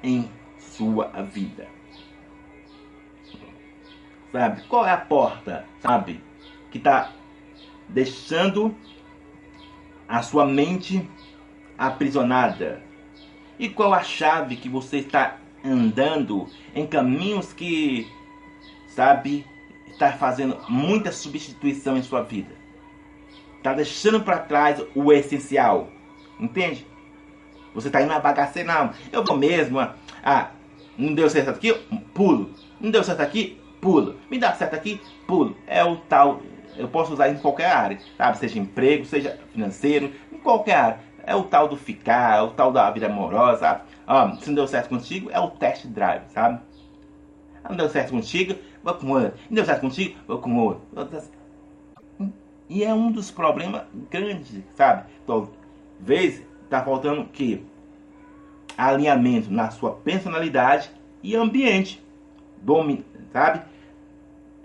em 0.03 0.29
sua 0.59 1.07
vida? 1.23 1.67
Sabe? 4.31 4.63
Qual 4.67 4.85
é 4.85 4.91
a 4.91 4.97
porta, 4.97 5.65
sabe? 5.79 6.21
Que 6.69 6.77
está 6.77 7.13
deixando 7.87 8.75
a 10.07 10.21
sua 10.21 10.45
mente 10.45 11.09
aprisionada. 11.77 12.83
E 13.57 13.69
qual 13.69 13.93
a 13.93 14.03
chave 14.03 14.57
que 14.57 14.67
você 14.67 14.97
está 14.97 15.37
andando 15.63 16.49
em 16.75 16.85
caminhos 16.85 17.53
que, 17.53 18.11
sabe, 18.87 19.45
está 19.87 20.11
fazendo 20.11 20.59
muita 20.67 21.11
substituição 21.11 21.95
em 21.95 22.03
sua 22.03 22.23
vida. 22.23 22.53
Está 23.57 23.73
deixando 23.73 24.21
para 24.21 24.39
trás 24.39 24.83
o 24.93 25.13
essencial. 25.13 25.89
Entende? 26.39 26.85
Você 27.73 27.87
está 27.87 28.01
indo 28.01 28.09
na 28.09 28.19
bagaceira. 28.19 28.91
Eu 29.11 29.23
vou 29.23 29.37
mesmo. 29.37 29.79
Ah, 30.23 30.51
não 30.97 31.13
deu 31.13 31.29
certo 31.29 31.49
aqui? 31.49 31.73
Pulo. 32.13 32.51
Não 32.79 32.91
deu 32.91 33.03
certo 33.03 33.21
aqui? 33.21 33.59
Pulo. 33.81 34.15
Me 34.29 34.37
dá 34.37 34.53
certo 34.53 34.75
aqui? 34.75 35.01
Pulo. 35.27 35.55
É 35.67 35.83
o 35.83 35.97
tal. 35.97 36.41
Eu 36.75 36.87
posso 36.87 37.13
usar 37.13 37.29
em 37.29 37.37
qualquer 37.37 37.71
área, 37.71 37.99
sabe? 38.17 38.37
Seja 38.37 38.59
emprego, 38.59 39.05
seja 39.05 39.39
financeiro, 39.51 40.11
em 40.31 40.37
qualquer 40.37 40.75
área. 40.75 40.99
É 41.25 41.35
o 41.35 41.43
tal 41.43 41.67
do 41.67 41.77
ficar, 41.77 42.37
é 42.37 42.41
o 42.41 42.49
tal 42.49 42.71
da 42.71 42.89
vida 42.91 43.05
amorosa, 43.05 43.59
sabe? 43.59 43.81
Ah, 44.05 44.35
se 44.39 44.47
não 44.47 44.55
deu 44.55 44.67
certo 44.67 44.89
contigo, 44.89 45.29
é 45.31 45.39
o 45.39 45.49
test 45.51 45.85
drive, 45.87 46.23
sabe? 46.29 46.59
Ah, 47.63 47.69
não 47.69 47.77
deu 47.77 47.89
certo 47.89 48.11
contigo, 48.11 48.55
vou 48.83 48.93
com 48.95 49.09
outro. 49.11 49.33
Não 49.49 49.55
deu 49.55 49.65
certo 49.65 49.81
contigo, 49.81 50.19
vou 50.27 50.39
com 50.39 50.55
outro. 50.57 50.81
E 52.67 52.83
é 52.83 52.93
um 52.93 53.11
dos 53.11 53.31
problemas 53.31 53.83
grandes, 54.09 54.63
sabe? 54.75 55.05
Talvez 56.05 56.43
tá 56.69 56.83
faltando 56.83 57.23
que 57.23 57.65
alinhamento 58.77 59.49
na 59.49 59.71
sua 59.71 59.91
personalidade 59.91 60.91
e 61.23 61.33
ambiente. 61.33 62.03
Domin, 62.61 63.05
sabe? 63.31 63.61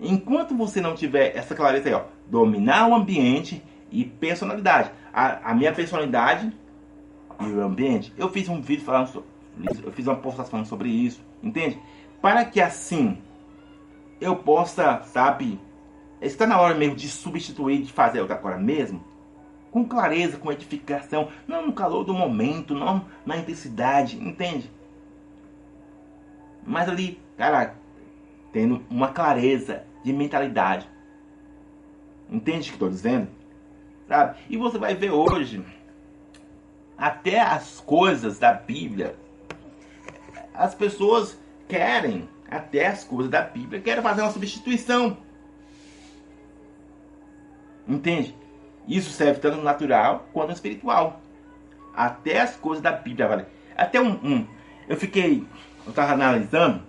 Enquanto 0.01 0.53
você 0.53 0.81
não 0.81 0.95
tiver 0.95 1.33
essa 1.37 1.55
clareza 1.55 1.87
aí, 1.87 1.95
ó, 1.95 2.03
dominar 2.27 2.89
o 2.89 2.93
ambiente 2.93 3.63
e 3.89 4.03
personalidade. 4.03 4.91
A, 5.13 5.51
a 5.51 5.55
minha 5.55 5.71
personalidade 5.71 6.51
e 7.39 7.45
o 7.45 7.61
ambiente. 7.61 8.13
Eu 8.17 8.27
fiz 8.29 8.49
um 8.49 8.59
vídeo 8.59 8.83
falando 8.83 9.07
sobre 9.07 9.29
isso, 9.71 9.81
eu 9.85 9.93
fiz 9.93 10.07
uma 10.07 10.17
postação 10.17 10.65
sobre 10.65 10.89
isso, 10.89 11.21
entende? 11.41 11.79
Para 12.21 12.43
que 12.43 12.59
assim 12.59 13.17
eu 14.19 14.35
possa, 14.35 15.03
sabe, 15.03 15.57
está 16.21 16.45
na 16.45 16.59
hora 16.59 16.75
mesmo 16.75 16.97
de 16.97 17.07
substituir, 17.07 17.83
de 17.83 17.93
fazer 17.93 18.19
agora 18.19 18.57
mesmo, 18.57 19.01
com 19.71 19.85
clareza, 19.85 20.37
com 20.37 20.51
edificação, 20.51 21.29
não 21.47 21.65
no 21.67 21.73
calor 21.73 22.03
do 22.03 22.13
momento, 22.13 22.73
não 22.73 23.05
na 23.25 23.37
intensidade, 23.37 24.17
entende? 24.17 24.71
Mas 26.65 26.89
ali, 26.89 27.19
cara, 27.37 27.75
tendo 28.51 28.83
uma 28.89 29.09
clareza 29.09 29.83
de 30.03 30.13
mentalidade. 30.13 30.87
Entende 32.29 32.67
o 32.67 32.71
que 32.71 32.75
estou 32.75 32.89
dizendo? 32.89 33.27
Sabe? 34.07 34.39
E 34.49 34.57
você 34.57 34.77
vai 34.77 34.95
ver 34.95 35.11
hoje 35.11 35.63
até 36.97 37.39
as 37.39 37.79
coisas 37.79 38.39
da 38.39 38.53
Bíblia. 38.53 39.15
As 40.53 40.75
pessoas 40.75 41.39
querem, 41.67 42.27
até 42.49 42.87
as 42.87 43.03
coisas 43.03 43.31
da 43.31 43.41
Bíblia, 43.41 43.81
querem 43.81 44.03
fazer 44.03 44.21
uma 44.21 44.31
substituição. 44.31 45.17
Entende? 47.87 48.35
Isso 48.87 49.11
serve 49.11 49.39
tanto 49.39 49.57
no 49.57 49.63
natural 49.63 50.27
quanto 50.33 50.47
no 50.47 50.53
espiritual. 50.53 51.21
Até 51.95 52.41
as 52.41 52.55
coisas 52.55 52.81
da 52.81 52.91
Bíblia, 52.91 53.27
vale. 53.27 53.45
Até 53.75 53.99
um, 54.01 54.11
um 54.23 54.47
eu 54.87 54.97
fiquei, 54.97 55.45
eu 55.85 55.89
estava 55.89 56.13
analisando 56.13 56.83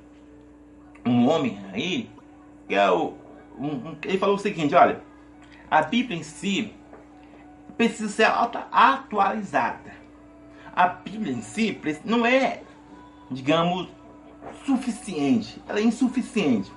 um 1.05 1.29
homem 1.29 1.59
aí, 1.73 2.11
que 2.67 2.75
é 2.75 2.91
o, 2.91 3.15
um, 3.59 3.67
um, 3.67 3.97
ele 4.05 4.19
falou 4.19 4.37
o 4.37 4.39
seguinte, 4.39 4.75
olha, 4.75 5.01
a 5.71 5.83
Bíblia 5.83 6.19
em 6.19 6.23
si 6.23 6.73
precisa 7.77 8.09
ser 8.09 8.27
atualizada 8.73 10.01
a 10.75 10.89
Bíblia 10.89 11.33
em 11.33 11.43
si 11.43 11.79
não 12.05 12.25
é, 12.25 12.63
digamos, 13.31 13.89
suficiente. 14.65 15.61
Ela 15.69 15.81
é 15.81 15.83
insuficiente. 15.83 16.73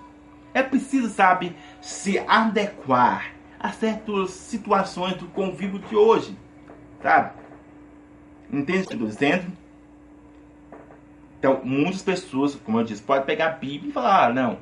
É 0.53 0.61
preciso, 0.61 1.09
sabe, 1.09 1.55
se 1.81 2.19
adequar 2.19 3.32
a 3.63 3.71
certas 3.71 4.31
situações 4.31 5.15
do 5.15 5.27
convívio 5.27 5.79
de 5.79 5.95
hoje. 5.95 6.37
Sabe? 7.01 7.31
Entende 8.51 8.81
o 8.81 8.87
que 8.87 8.93
eu 8.93 9.07
estou 9.07 9.07
dizendo? 9.07 9.51
Então, 11.39 11.61
muitas 11.63 12.01
pessoas, 12.01 12.55
como 12.55 12.79
eu 12.79 12.83
disse, 12.83 13.01
podem 13.01 13.25
pegar 13.25 13.47
a 13.47 13.51
Bíblia 13.51 13.89
e 13.89 13.93
falar: 13.93 14.25
ah, 14.25 14.33
não, 14.33 14.57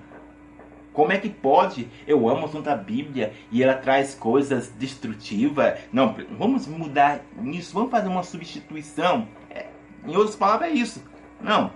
como 0.94 1.12
é 1.12 1.18
que 1.18 1.30
pode? 1.30 1.90
Eu 2.06 2.30
amo 2.30 2.48
tanto 2.48 2.70
a 2.70 2.76
Bíblia 2.76 3.34
e 3.52 3.64
ela 3.64 3.74
traz 3.74 4.14
coisas 4.14 4.70
destrutivas. 4.70 5.80
Não, 5.92 6.16
vamos 6.38 6.68
mudar 6.68 7.22
nisso, 7.36 7.74
vamos 7.74 7.92
fazer 7.92 8.08
uma 8.08 8.24
substituição. 8.24 9.28
É, 9.50 9.68
em 10.06 10.16
outras 10.16 10.36
palavras, 10.36 10.70
é 10.70 10.74
isso. 10.74 11.04
Não. 11.40 11.72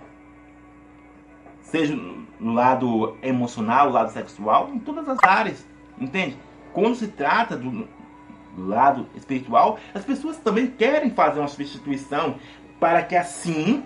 Seja 1.61 1.95
no 2.39 2.53
lado 2.53 3.17
emocional, 3.21 3.87
no 3.87 3.93
lado 3.93 4.11
sexual, 4.11 4.69
em 4.73 4.79
todas 4.79 5.07
as 5.07 5.17
áreas. 5.23 5.65
Entende? 5.99 6.37
Quando 6.75 6.95
se 6.95 7.07
trata 7.07 7.57
do, 7.57 7.71
do 7.71 8.67
lado 8.67 9.07
espiritual, 9.15 9.79
as 9.95 10.05
pessoas 10.05 10.37
também 10.37 10.67
querem 10.67 11.09
fazer 11.09 11.39
uma 11.39 11.47
substituição 11.47 12.35
para 12.79 13.01
que 13.01 13.15
assim 13.15 13.83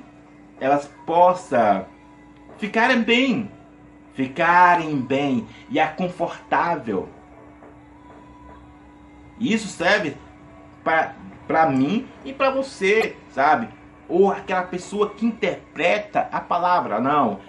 elas 0.60 0.92
possam 1.06 1.86
ficarem 2.58 3.02
bem 3.02 3.50
ficarem 4.20 4.98
bem 5.00 5.48
e 5.70 5.80
é 5.80 5.88
confortável. 5.88 7.08
Isso 9.40 9.70
serve 9.70 10.18
para 10.84 11.70
mim 11.70 12.06
e 12.26 12.34
para 12.34 12.52
você, 12.52 13.16
sabe? 13.30 13.70
Ou 14.10 14.30
aquela 14.30 14.64
pessoa 14.64 15.12
que 15.12 15.26
interpreta 15.26 16.28
a 16.34 16.42
palavra. 16.42 17.00
Não, 17.00 17.40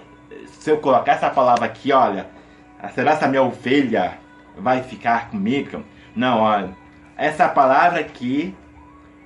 se 0.47 0.71
eu 0.71 0.79
colocar 0.79 1.15
essa 1.15 1.29
palavra 1.29 1.65
aqui, 1.67 1.93
olha, 1.93 2.31
será 2.95 3.17
que 3.17 3.25
a 3.25 3.29
minha 3.29 3.43
ovelha 3.43 4.21
vai 4.61 4.83
ficar 4.83 5.31
comigo? 5.31 5.83
Não, 6.15 6.41
olha, 6.41 6.77
essa 7.17 7.49
palavra 7.49 8.01
aqui, 8.01 8.55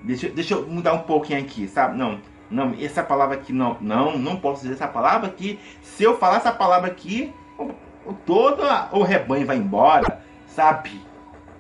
deixa, 0.03 0.29
deixa 0.29 0.55
eu 0.55 0.67
mudar 0.67 0.93
um 0.93 1.01
pouquinho 1.01 1.41
aqui, 1.41 1.69
sabe? 1.69 1.97
Não, 1.97 2.21
não, 2.51 2.75
essa 2.81 3.03
palavra 3.03 3.37
aqui 3.37 3.53
não, 3.53 3.77
não, 3.81 4.19
não 4.19 4.37
posso 4.37 4.63
dizer 4.63 4.75
essa 4.75 4.89
palavra 4.89 5.29
aqui. 5.29 5.59
Se 5.83 6.03
eu 6.05 6.17
falar 6.19 6.37
essa 6.37 6.53
palavra 6.53 6.91
aqui, 6.91 7.33
todo 8.27 8.63
o 8.93 9.03
rebanho 9.03 9.47
vai 9.47 9.57
embora, 9.57 10.23
sabe? 10.47 11.01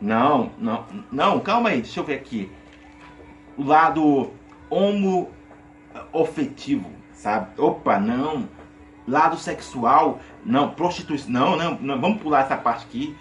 Não, 0.01 0.51
não, 0.59 0.85
não, 1.11 1.41
calma 1.41 1.71
aí, 1.71 1.81
deixa 1.81 2.01
eu 2.01 2.05
ver 2.05 2.15
aqui. 2.15 2.51
O 3.57 3.65
lado 3.65 4.31
homo 4.69 5.31
ofetivo, 6.13 6.91
sabe? 7.13 7.61
Opa, 7.61 7.99
não. 7.99 8.49
Lado 9.07 9.37
sexual, 9.37 10.19
não. 10.45 10.71
Prostituição, 10.71 11.31
não, 11.31 11.57
não, 11.57 11.79
não. 11.81 12.01
Vamos 12.01 12.23
pular 12.23 12.45
essa 12.45 12.57
parte 12.57 12.85
aqui. 12.85 13.17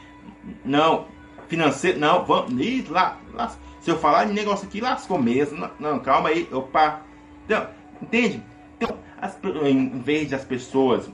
Não. 0.64 1.08
financeiro. 1.48 2.00
Não, 2.00 2.26
vamos. 2.26 2.54
Ih, 2.60 2.86
lá, 2.90 3.20
lá, 3.34 3.56
se 3.80 3.90
eu 3.90 3.98
falar 3.98 4.26
de 4.26 4.34
negócio 4.34 4.68
aqui, 4.68 4.80
lascou 4.82 5.22
mesmo. 5.22 5.58
Não, 5.58 5.72
não 5.80 6.00
calma 6.00 6.30
aí. 6.30 6.48
Opa. 6.52 7.02
Então, 7.46 7.68
entende? 8.02 8.42
Então, 8.78 8.98
as, 9.20 9.38
em 9.66 10.00
vez 10.00 10.30
das 10.30 10.46
pessoas 10.46 11.10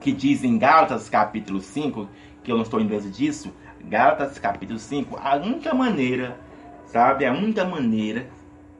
que 0.00 0.12
dizem 0.12 0.58
Gálatas 0.58 1.08
capítulo 1.08 1.60
5, 1.60 2.08
que 2.42 2.52
eu 2.52 2.56
não 2.56 2.62
estou 2.62 2.80
em 2.80 2.86
vez 2.86 3.10
disso, 3.16 3.52
Gálatas 3.84 4.38
capítulo 4.38 4.78
5, 4.78 5.16
a 5.20 5.36
única 5.36 5.74
maneira, 5.74 6.38
sabe? 6.86 7.24
A 7.24 7.32
única 7.32 7.64
maneira 7.64 8.28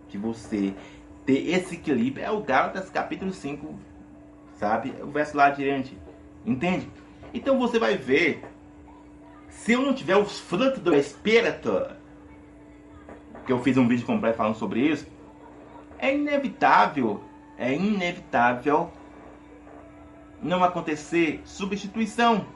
de 0.09 0.19
você 0.19 0.75
ter 1.25 1.51
esse 1.51 1.75
equilíbrio 1.75 2.25
é 2.25 2.31
o 2.31 2.41
Gálatas 2.41 2.89
capítulo 2.91 3.33
5, 3.33 3.75
sabe? 4.55 4.95
O 5.03 5.09
verso 5.09 5.37
lá 5.37 5.47
adiante. 5.47 5.97
Entende? 6.45 6.89
Então 7.35 7.59
você 7.59 7.79
vai 7.79 7.97
ver, 7.97 8.45
se 9.57 9.73
eu 9.73 9.83
não 9.83 9.95
tiver 9.95 10.17
os 10.17 10.39
frutos 10.39 10.81
do 10.81 10.95
Espírito, 10.95 11.87
que 13.45 13.53
eu 13.53 13.59
fiz 13.63 13.77
um 13.77 13.89
vídeo 13.89 14.07
completo 14.07 14.37
falando 14.37 14.55
sobre 14.55 14.81
isso, 14.81 15.07
é 15.99 16.15
inevitável, 16.15 17.21
é 17.59 17.75
inevitável 17.75 18.93
não 20.43 20.63
acontecer 20.63 21.41
substituição. 21.45 22.47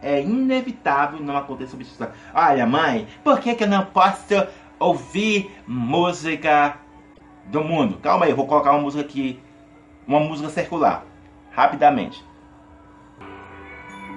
É 0.00 0.20
inevitável 0.20 1.20
não 1.20 1.36
acontecer 1.36 1.70
substituição. 1.70 2.12
Olha, 2.34 2.66
mãe, 2.66 3.08
por 3.24 3.40
que, 3.40 3.54
que 3.54 3.64
eu 3.64 3.68
não 3.68 3.86
posso 3.86 4.46
ouvir 4.78 5.50
música 5.66 6.76
do 7.46 7.64
mundo? 7.64 7.96
Calma 7.98 8.26
aí, 8.26 8.30
eu 8.30 8.36
vou 8.36 8.46
colocar 8.46 8.72
uma 8.72 8.82
música 8.82 9.02
aqui, 9.02 9.40
uma 10.06 10.20
música 10.20 10.50
circular, 10.50 11.04
rapidamente. 11.50 12.22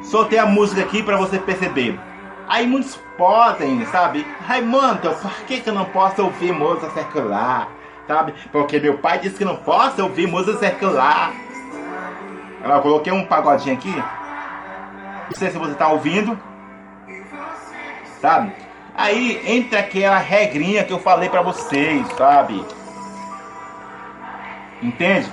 Soltei 0.05 0.37
a 0.37 0.45
música 0.45 0.81
aqui 0.81 1.01
para 1.01 1.17
você 1.17 1.39
perceber. 1.39 1.99
Aí 2.47 2.67
muitos 2.67 2.95
podem, 3.17 3.85
sabe? 3.87 4.25
Raimundo, 4.47 5.09
por 5.21 5.31
que, 5.47 5.61
que 5.61 5.69
eu 5.69 5.73
não 5.73 5.85
posso 5.85 6.23
ouvir 6.23 6.51
música 6.51 6.89
circular? 6.91 7.67
Sabe? 8.07 8.33
Porque 8.51 8.79
meu 8.79 8.99
pai 8.99 9.17
disse 9.17 9.35
que 9.35 9.45
não 9.45 9.55
posso 9.55 10.03
ouvir 10.03 10.27
música 10.27 10.59
circular. 10.59 11.33
Eu 12.63 12.81
coloquei 12.81 13.11
um 13.11 13.25
pagodinho 13.25 13.75
aqui. 13.75 13.93
Não 13.93 15.33
sei 15.33 15.49
se 15.49 15.57
você 15.57 15.73
tá 15.73 15.87
ouvindo. 15.87 16.37
Sabe? 18.21 18.53
Aí 18.95 19.41
entra 19.45 19.79
aquela 19.79 20.17
regrinha 20.17 20.83
que 20.83 20.93
eu 20.93 20.99
falei 20.99 21.29
pra 21.29 21.41
vocês, 21.41 22.07
sabe? 22.15 22.63
Entende? 24.81 25.31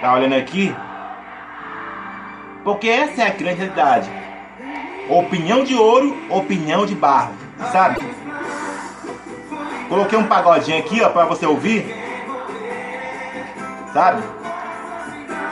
Tá 0.00 0.12
olhando 0.12 0.34
aqui? 0.34 0.74
Porque 2.64 2.88
essa 2.88 3.22
é 3.22 3.26
a 3.26 3.30
grande 3.30 3.58
realidade. 3.58 4.10
Opinião 5.08 5.62
de 5.62 5.74
ouro, 5.74 6.16
opinião 6.30 6.86
de 6.86 6.94
barro, 6.94 7.34
sabe? 7.70 8.00
Coloquei 9.88 10.18
um 10.18 10.26
pagodinho 10.26 10.78
aqui, 10.78 11.02
ó, 11.02 11.10
para 11.10 11.26
você 11.26 11.44
ouvir. 11.44 11.84
Sabe? 13.92 14.22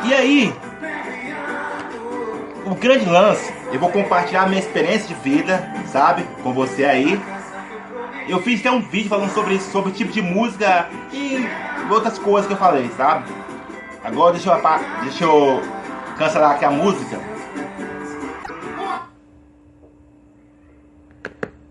E 0.04 0.14
aí, 0.14 0.54
o 2.64 2.74
grande 2.74 3.04
lance, 3.04 3.52
eu 3.70 3.78
vou 3.78 3.90
compartilhar 3.90 4.48
minha 4.48 4.60
experiência 4.60 5.06
de 5.06 5.14
vida, 5.14 5.70
sabe, 5.86 6.24
com 6.42 6.52
você 6.52 6.84
aí. 6.84 7.20
Eu 8.26 8.40
fiz 8.40 8.60
até 8.60 8.70
um 8.70 8.80
vídeo 8.80 9.10
falando 9.10 9.30
sobre 9.32 9.54
isso, 9.54 9.70
sobre 9.70 9.90
o 9.90 9.94
tipo 9.94 10.10
de 10.10 10.22
música 10.22 10.88
e 11.12 11.46
outras 11.90 12.18
coisas 12.18 12.46
que 12.46 12.54
eu 12.54 12.58
falei, 12.58 12.90
sabe? 12.96 13.30
Agora 14.02 14.32
deixa 14.32 14.50
eu, 14.50 15.02
deixa 15.02 15.24
eu 15.24 15.62
cancelar 16.18 16.52
aqui 16.52 16.64
a 16.64 16.70
música. 16.70 17.18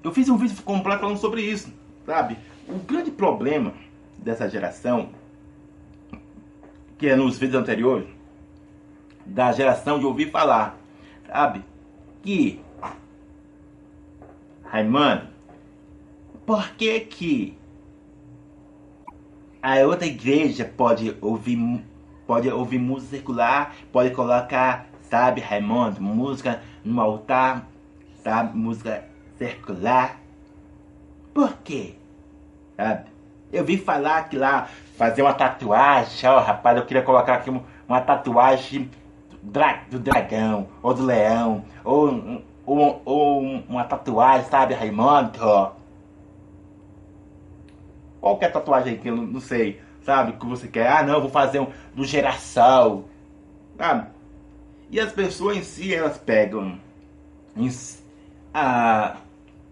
Eu 0.04 0.12
fiz 0.12 0.30
um 0.30 0.38
vídeo 0.38 0.62
completo 0.64 1.02
falando 1.02 1.18
sobre 1.18 1.42
isso, 1.42 1.72
sabe? 2.06 2.38
O 2.68 2.80
grande 2.80 3.12
problema 3.12 3.74
dessa 4.18 4.50
geração, 4.50 5.10
que 6.98 7.08
é 7.08 7.16
nos 7.16 7.38
vídeos 7.38 7.62
anteriores, 7.62 8.08
da 9.26 9.52
geração 9.52 10.00
de 10.00 10.06
ouvir 10.06 10.32
falar, 10.32 10.78
sabe? 11.28 11.64
Que, 12.24 12.60
Raimundo, 14.64 15.28
por 16.46 16.70
que 16.72 17.00
que 17.02 17.58
a 19.62 19.76
outra 19.86 20.08
igreja 20.08 20.66
pode 20.66 21.16
ouvir 21.22 21.56
pode 22.26 22.50
ouvir 22.50 22.80
música 22.80 23.18
circular, 23.18 23.76
pode 23.92 24.12
colocar, 24.12 24.88
sabe, 25.02 25.42
Raimundo, 25.42 26.02
música 26.02 26.62
no 26.84 27.00
altar, 27.02 27.68
sabe, 28.24 28.58
música 28.58 29.04
circular. 29.38 30.18
Por 31.34 31.54
quê? 31.64 31.96
Sabe? 32.76 33.10
Eu 33.52 33.66
vi 33.66 33.78
falar 33.78 34.30
que 34.30 34.38
lá 34.38 34.70
fazer 34.98 35.22
uma 35.22 35.34
tatuagem, 35.34 36.30
ó, 36.30 36.40
rapaz, 36.40 36.78
eu 36.78 36.86
queria 36.86 37.04
colocar 37.04 37.36
aqui 37.36 37.50
uma 37.88 38.02
tatuagem 38.02 38.90
do 39.42 40.00
dragão, 40.00 40.68
ou 40.82 40.94
do 40.94 41.04
leão, 41.04 41.66
ou, 41.84 42.44
ou, 42.66 43.02
ou 43.04 43.42
uma 43.68 43.84
tatuagem, 43.84 44.48
sabe, 44.48 44.74
Raimundo? 44.74 45.72
Qualquer 48.22 48.52
tatuagem 48.52 48.98
que 48.98 49.10
eu 49.10 49.18
não 49.18 49.40
sei 49.40 49.82
sabe? 50.04 50.34
Que 50.34 50.46
você 50.46 50.68
quer, 50.68 50.88
ah, 50.88 51.04
não, 51.04 51.22
vou 51.22 51.30
fazer 51.30 51.60
um 51.60 51.68
do 51.94 52.04
geração, 52.04 53.06
sabe? 53.78 54.10
E 54.90 55.00
as 55.00 55.12
pessoas 55.12 55.58
em 55.58 55.64
si, 55.64 55.94
elas 55.94 56.18
pegam 56.18 56.78
a 58.54 59.18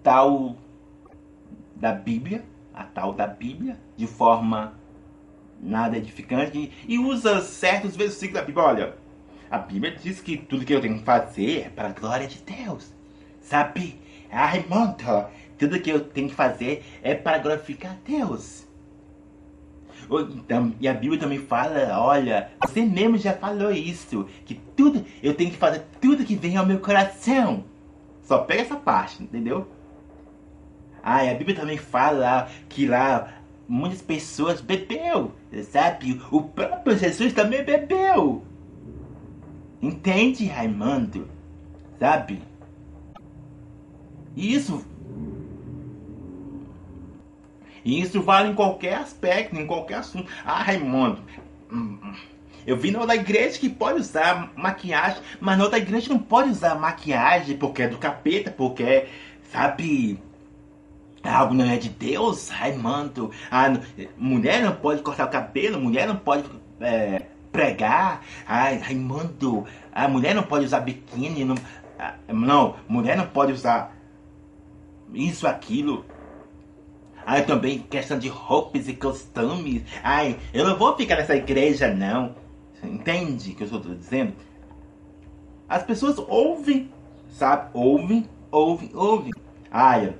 tal 0.02 0.56
da 1.76 1.92
Bíblia, 1.92 2.44
a 2.74 2.84
tal 2.84 3.14
da 3.14 3.28
Bíblia, 3.28 3.78
de 3.98 4.08
forma 4.08 4.74
nada 5.62 5.98
edificante, 5.98 6.72
e 6.88 6.98
usa 6.98 7.42
certos 7.42 7.96
versículos 7.96 8.40
da 8.40 8.46
Bíblia. 8.46 8.66
Olha, 8.66 8.96
a 9.52 9.58
Bíblia 9.58 9.96
diz 9.96 10.22
que 10.22 10.38
tudo 10.38 10.64
que 10.64 10.74
eu 10.74 10.82
tenho 10.82 11.00
que 11.00 11.04
fazer 11.04 11.66
é 11.66 11.70
para 11.70 11.90
a 11.90 11.92
glória 11.92 12.28
de 12.28 12.40
Deus, 12.40 12.94
sabe? 13.42 14.00
Ai, 14.32 14.66
monta, 14.70 15.30
tudo 15.58 15.82
que 15.82 15.90
eu 15.90 16.00
tenho 16.00 16.30
que 16.30 16.36
fazer 16.36 16.86
é 17.02 17.14
para 17.14 17.40
glorificar 17.40 17.98
Deus. 18.06 18.69
E 20.80 20.88
a 20.88 20.94
Bíblia 20.94 21.20
também 21.20 21.40
fala, 21.40 22.00
olha, 22.00 22.52
você 22.66 22.82
mesmo 22.84 23.18
já 23.18 23.34
falou 23.34 23.72
isso, 23.72 24.28
que 24.46 24.56
tudo, 24.76 25.06
eu 25.22 25.34
tenho 25.34 25.52
que 25.52 25.58
fazer 25.58 25.86
tudo 26.00 26.26
que 26.26 26.36
vem 26.36 26.58
ao 26.58 26.66
meu 26.66 26.80
coração. 26.80 27.64
Só 28.22 28.40
pega 28.40 28.62
essa 28.62 28.76
parte, 28.76 29.24
entendeu? 29.24 29.68
Ah, 31.04 31.24
e 31.24 31.30
a 31.30 31.34
Bíblia 31.34 31.56
também 31.56 31.78
fala 31.78 32.48
que 32.68 32.86
lá 32.86 33.34
muitas 33.68 34.02
pessoas 34.02 34.62
bebeu, 34.62 35.32
sabe? 35.72 36.20
O 36.32 36.42
próprio 36.42 36.98
Jesus 36.98 37.34
também 37.34 37.64
bebeu. 37.64 38.44
Entende, 39.82 40.46
Raimundo? 40.46 41.28
Sabe? 42.00 42.42
E 44.36 44.54
isso 44.54 44.84
e 47.84 48.02
isso 48.02 48.22
vale 48.22 48.50
em 48.50 48.56
qualquer 48.56 48.96
aspecto, 48.96 49.56
em 49.56 49.66
qualquer 49.66 49.96
assunto. 49.96 50.30
Ah, 50.46 50.62
Raimundo, 50.62 51.22
hum, 51.72 51.98
hum. 52.04 52.14
eu 52.66 52.78
vi 52.78 52.92
na 52.92 53.00
outra 53.00 53.16
igreja 53.16 53.60
que 53.60 53.70
pode 53.70 54.00
usar 54.00 54.52
maquiagem, 54.56 55.22
mas 55.40 55.58
na 55.58 55.64
outra 55.64 55.80
igreja 55.80 56.10
não 56.10 56.20
pode 56.20 56.50
usar 56.50 56.76
maquiagem 56.76 57.58
porque 57.58 57.84
é 57.84 57.88
do 57.88 57.98
capeta, 57.98 58.52
porque, 58.52 59.08
sabe, 59.52 60.20
algo 61.24 61.54
não 61.54 61.66
é 61.66 61.78
de 61.78 61.90
Deus, 61.90 62.50
Raimundo. 62.50 63.32
Ah, 63.52 63.74
mulher 64.18 64.64
não 64.64 64.76
pode 64.76 65.02
cortar 65.02 65.26
o 65.26 65.32
cabelo, 65.32 65.80
mulher 65.80 66.08
não 66.08 66.16
pode 66.16 66.46
é, 66.80 67.24
pregar. 67.52 68.22
Ai, 68.48 68.78
Raimundo, 68.78 69.66
a 69.94 70.08
mulher 70.08 70.34
não 70.34 70.44
pode 70.44 70.66
usar 70.66 70.80
biquíni, 70.82 71.44
não, 71.44 71.56
ah, 71.98 72.16
não, 72.28 72.76
mulher 72.88 73.18
não 73.18 73.28
pode 73.28 73.52
usar 73.52 73.96
isso, 75.14 75.48
aquilo. 75.48 76.06
Ai, 77.26 77.46
também 77.46 77.80
questão 77.80 78.18
de 78.18 78.28
roupas 78.28 78.88
e 78.88 78.94
costumes. 78.94 79.84
Ai, 80.04 80.40
eu 80.54 80.68
não 80.68 80.78
vou 80.78 80.96
ficar 80.96 81.16
nessa 81.16 81.36
igreja, 81.36 81.94
não. 81.94 82.36
Entende 82.84 83.52
o 83.52 83.56
que 83.56 83.64
eu 83.64 83.66
estou 83.66 83.96
dizendo? 83.96 84.34
As 85.68 85.84
pessoas 85.84 86.18
ouvem, 86.18 86.90
sabe? 87.30 87.70
Ouvem, 87.74 88.28
ouvem, 88.52 88.90
ouvem. 88.94 89.34
Ai, 89.70 90.16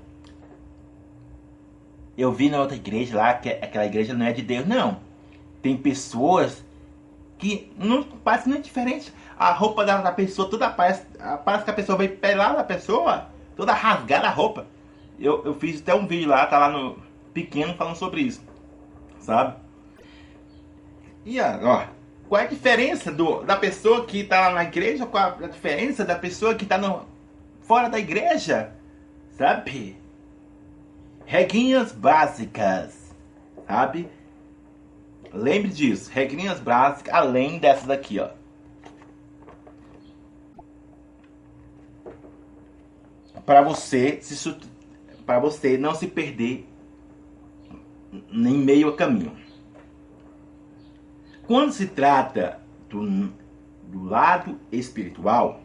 eu 2.20 2.34
vi 2.34 2.50
na 2.50 2.60
outra 2.60 2.76
igreja 2.76 3.16
lá 3.16 3.34
que 3.34 3.50
aquela 3.50 3.86
igreja 3.86 4.14
não 4.14 4.26
é 4.26 4.34
de 4.34 4.42
Deus, 4.42 4.68
não. 4.68 5.00
Tem 5.62 5.78
pessoas 5.78 6.64
que 7.38 7.72
não 7.78 8.04
parece 8.04 8.50
nem 8.50 8.60
diferente. 8.60 9.14
A 9.38 9.54
roupa 9.54 9.86
da, 9.86 10.02
da 10.02 10.12
pessoa 10.12 10.50
toda 10.50 10.70
parece, 10.70 11.06
parece 11.46 11.64
que 11.64 11.72
a 11.72 11.74
pessoa 11.74 11.98
veio 11.98 12.18
pelar 12.18 12.58
da 12.58 12.64
pessoa, 12.64 13.30
toda 13.56 13.72
rasgada 13.72 14.28
a 14.28 14.32
roupa. 14.32 14.68
Eu, 15.20 15.44
eu 15.46 15.54
fiz 15.54 15.82
até 15.82 15.94
um 15.94 16.08
vídeo 16.08 16.30
lá, 16.30 16.46
tá 16.46 16.58
lá 16.58 16.70
no 16.70 16.98
pequeno 17.34 17.74
falando 17.76 17.96
sobre 17.96 18.22
isso, 18.22 18.42
sabe? 19.20 19.56
E 21.26 21.40
ó, 21.42 21.86
qual 22.28 22.42
é 22.42 22.46
a 22.46 22.48
diferença 22.48 23.12
do, 23.12 23.44
da 23.44 23.58
pessoa 23.58 24.06
que 24.06 24.20
está 24.20 24.48
lá 24.48 24.54
na 24.54 24.64
igreja? 24.64 25.06
Qual 25.06 25.24
a 25.24 25.48
diferença 25.48 26.06
da 26.06 26.16
pessoa 26.16 26.56
que 26.56 26.64
está 26.64 26.80
fora 27.62 27.90
da 27.90 28.00
igreja? 28.00 28.72
Sabe? 29.32 29.98
Regrinhas 31.26 31.92
básicas, 31.92 33.16
sabe? 33.68 34.10
Lembre 35.34 35.70
disso, 35.70 36.10
regrinhas 36.12 36.60
básicas, 36.60 37.14
além 37.14 37.60
dessas 37.60 37.86
daqui, 37.86 38.20
ó. 38.20 38.30
Para 43.46 43.62
você 43.62 44.20
se 44.22 44.36
para 45.30 45.38
você 45.38 45.78
não 45.78 45.94
se 45.94 46.08
perder 46.08 46.68
em 48.32 48.58
meio 48.58 48.90
a 48.90 48.96
caminho. 48.96 49.32
Quando 51.46 51.72
se 51.72 51.86
trata 51.86 52.60
do, 52.90 53.32
do 53.84 54.06
lado 54.06 54.58
espiritual, 54.72 55.62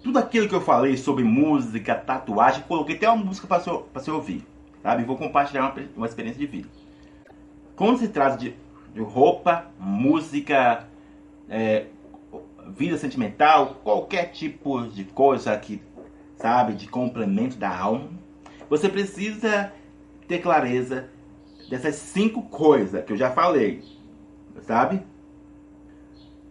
tudo 0.00 0.16
aquilo 0.16 0.48
que 0.48 0.54
eu 0.54 0.60
falei 0.60 0.96
sobre 0.96 1.24
música, 1.24 1.96
tatuagem, 1.96 2.62
coloquei 2.68 2.94
até 2.94 3.10
uma 3.10 3.24
música 3.24 3.48
para 3.48 3.58
você, 3.58 3.82
você 3.92 4.10
ouvir, 4.12 4.46
sabe? 4.80 5.02
Vou 5.02 5.16
compartilhar 5.16 5.62
uma, 5.62 5.74
uma 5.96 6.06
experiência 6.06 6.38
de 6.38 6.46
vida. 6.46 6.68
Quando 7.74 7.98
se 7.98 8.06
trata 8.06 8.36
de, 8.36 8.54
de 8.94 9.00
roupa, 9.00 9.66
música, 9.76 10.86
é, 11.48 11.86
vida 12.68 12.96
sentimental, 12.96 13.80
qualquer 13.82 14.26
tipo 14.26 14.86
de 14.86 15.02
coisa 15.02 15.58
que, 15.58 15.82
sabe, 16.36 16.74
de 16.74 16.86
complemento 16.86 17.56
da 17.56 17.74
alma, 17.76 18.10
você 18.68 18.88
precisa 18.88 19.72
ter 20.28 20.38
clareza 20.38 21.08
dessas 21.68 21.96
cinco 21.96 22.42
coisas 22.42 23.04
que 23.04 23.12
eu 23.12 23.16
já 23.16 23.30
falei, 23.30 23.82
sabe? 24.62 25.02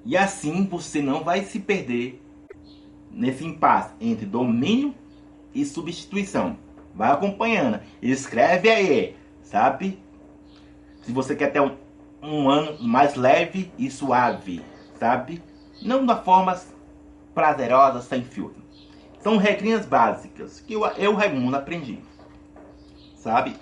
E 0.03 0.15
assim 0.15 0.65
você 0.65 1.01
não 1.01 1.23
vai 1.23 1.43
se 1.43 1.59
perder 1.59 2.21
nesse 3.09 3.45
impasse 3.45 3.93
entre 3.99 4.25
domínio 4.25 4.93
e 5.53 5.65
substituição. 5.65 6.57
Vai 6.93 7.11
acompanhando. 7.11 7.79
Escreve 8.01 8.69
aí, 8.69 9.15
sabe? 9.41 9.99
Se 11.01 11.11
você 11.11 11.35
quer 11.35 11.51
ter 11.51 11.61
um, 11.61 11.75
um 12.21 12.49
ano 12.49 12.81
mais 12.81 13.15
leve 13.15 13.71
e 13.77 13.89
suave, 13.89 14.61
sabe? 14.99 15.41
Não 15.81 16.05
da 16.05 16.17
forma 16.17 16.59
prazerosa, 17.33 18.01
sem 18.01 18.23
filtro. 18.23 18.64
São 19.25 19.37
regrinhas 19.37 19.87
básicas 19.87 20.59
que 20.59 20.73
eu, 20.73 20.85
eu 20.85 21.15
Raimundo, 21.15 21.57
aprendi. 21.57 21.97
Sabe? 23.15 23.55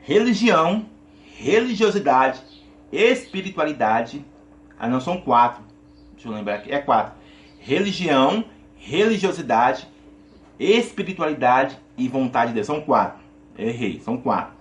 religião, 0.00 0.86
religiosidade, 1.38 2.42
espiritualidade. 2.90 4.24
Ah, 4.78 4.88
não, 4.88 4.98
são 4.98 5.20
quatro. 5.20 5.62
Deixa 6.14 6.26
eu 6.26 6.32
lembrar 6.32 6.54
aqui. 6.54 6.72
É 6.72 6.78
quatro. 6.78 7.12
Religião, 7.58 8.46
religiosidade, 8.74 9.86
espiritualidade 10.58 11.78
e 11.98 12.08
vontade 12.08 12.48
de 12.48 12.54
Deus. 12.54 12.66
São 12.66 12.80
quatro. 12.80 13.22
Errei, 13.58 14.00
são 14.00 14.16
quatro. 14.16 14.54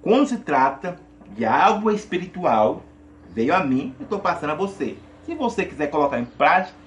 Quando 0.00 0.26
se 0.26 0.38
trata 0.38 0.98
de 1.36 1.44
algo 1.44 1.90
espiritual, 1.90 2.82
veio 3.28 3.54
a 3.54 3.62
mim 3.62 3.94
e 4.00 4.04
estou 4.04 4.20
passando 4.20 4.52
a 4.52 4.54
você. 4.54 4.96
Se 5.26 5.34
você 5.34 5.66
quiser 5.66 5.88
colocar 5.88 6.18
em 6.18 6.24
prática, 6.24 6.78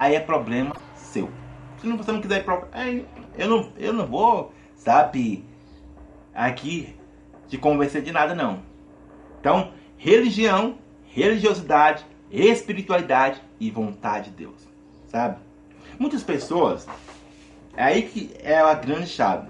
aí 0.00 0.16
é 0.16 0.20
problema 0.20 0.74
seu. 0.96 1.30
Se 1.82 1.92
você 1.96 2.12
não 2.12 2.20
quiser, 2.20 2.44
eu 3.36 3.48
não, 3.48 3.72
eu 3.76 3.92
não 3.92 4.06
vou, 4.06 4.54
sabe, 4.76 5.44
aqui 6.32 6.94
te 7.48 7.58
convencer 7.58 8.02
de 8.02 8.12
nada, 8.12 8.36
não. 8.36 8.62
Então, 9.40 9.72
religião, 9.98 10.78
religiosidade, 11.06 12.06
espiritualidade 12.30 13.42
e 13.58 13.68
vontade 13.68 14.30
de 14.30 14.36
Deus, 14.36 14.68
sabe? 15.08 15.38
Muitas 15.98 16.22
pessoas, 16.22 16.86
é 17.76 17.82
aí 17.82 18.02
que 18.02 18.32
é 18.38 18.60
a 18.60 18.74
grande 18.74 19.08
chave. 19.08 19.48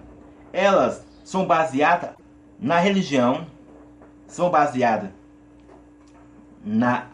Elas 0.55 1.05
são 1.23 1.47
baseadas 1.47 2.12
na 2.59 2.79
religião, 2.79 3.47
são 4.27 4.49
baseadas 4.49 5.11
na 6.64 7.09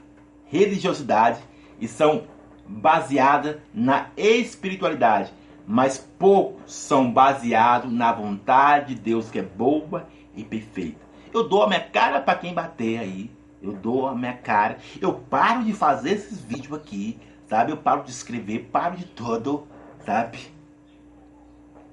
religiosidade 0.46 1.40
e 1.80 1.88
são 1.88 2.22
baseadas 2.68 3.56
na 3.72 4.08
espiritualidade, 4.16 5.32
mas 5.66 5.98
poucos 5.98 6.72
são 6.72 7.10
baseados 7.10 7.90
na 7.92 8.12
vontade 8.12 8.94
de 8.94 9.00
Deus 9.00 9.30
que 9.30 9.38
é 9.38 9.42
boa 9.42 10.06
e 10.36 10.44
perfeita. 10.44 11.08
Eu 11.32 11.48
dou 11.48 11.62
a 11.62 11.66
minha 11.66 11.80
cara 11.80 12.20
para 12.20 12.38
quem 12.38 12.54
bater 12.54 12.98
aí. 12.98 13.30
Eu 13.60 13.72
dou 13.72 14.06
a 14.06 14.14
minha 14.14 14.34
cara. 14.34 14.78
Eu 15.00 15.12
paro 15.12 15.64
de 15.64 15.72
fazer 15.72 16.12
esses 16.12 16.40
vídeos 16.40 16.72
aqui, 16.72 17.18
sabe? 17.48 17.72
Eu 17.72 17.76
paro 17.76 18.04
de 18.04 18.10
escrever, 18.10 18.68
paro 18.72 18.96
de 18.96 19.04
todo, 19.04 19.66
sabe? 20.06 20.38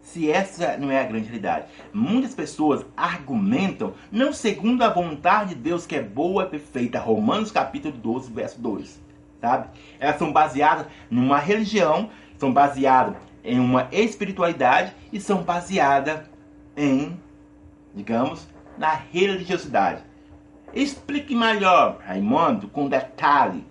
Se 0.01 0.31
essa 0.31 0.77
não 0.77 0.91
é 0.91 1.01
a 1.01 1.05
grande 1.05 1.25
realidade. 1.25 1.65
Muitas 1.91 2.35
pessoas 2.35 2.85
argumentam 2.95 3.93
não 4.11 4.31
segundo 4.31 4.83
a 4.83 4.89
vontade 4.89 5.55
de 5.55 5.61
Deus 5.61 5.85
que 5.85 5.95
é 5.95 6.03
boa 6.03 6.43
e 6.43 6.49
perfeita. 6.49 6.99
Romanos 6.99 7.51
capítulo 7.51 7.97
12, 7.97 8.31
verso 8.31 8.61
2. 8.61 9.04
Sabe? 9.41 9.67
Elas 9.99 10.17
são 10.17 10.31
baseadas 10.31 10.87
numa 11.09 11.39
religião, 11.39 12.09
são 12.37 12.51
baseadas 12.51 13.15
em 13.43 13.59
uma 13.59 13.87
espiritualidade 13.91 14.93
e 15.13 15.19
são 15.19 15.43
baseadas 15.43 16.21
em 16.75 17.17
digamos, 17.95 18.45
na 18.77 18.93
religiosidade. 18.93 20.03
Explique 20.73 21.33
melhor, 21.33 21.99
Raimundo, 22.05 22.67
com 22.67 22.89
detalhe. 22.89 23.65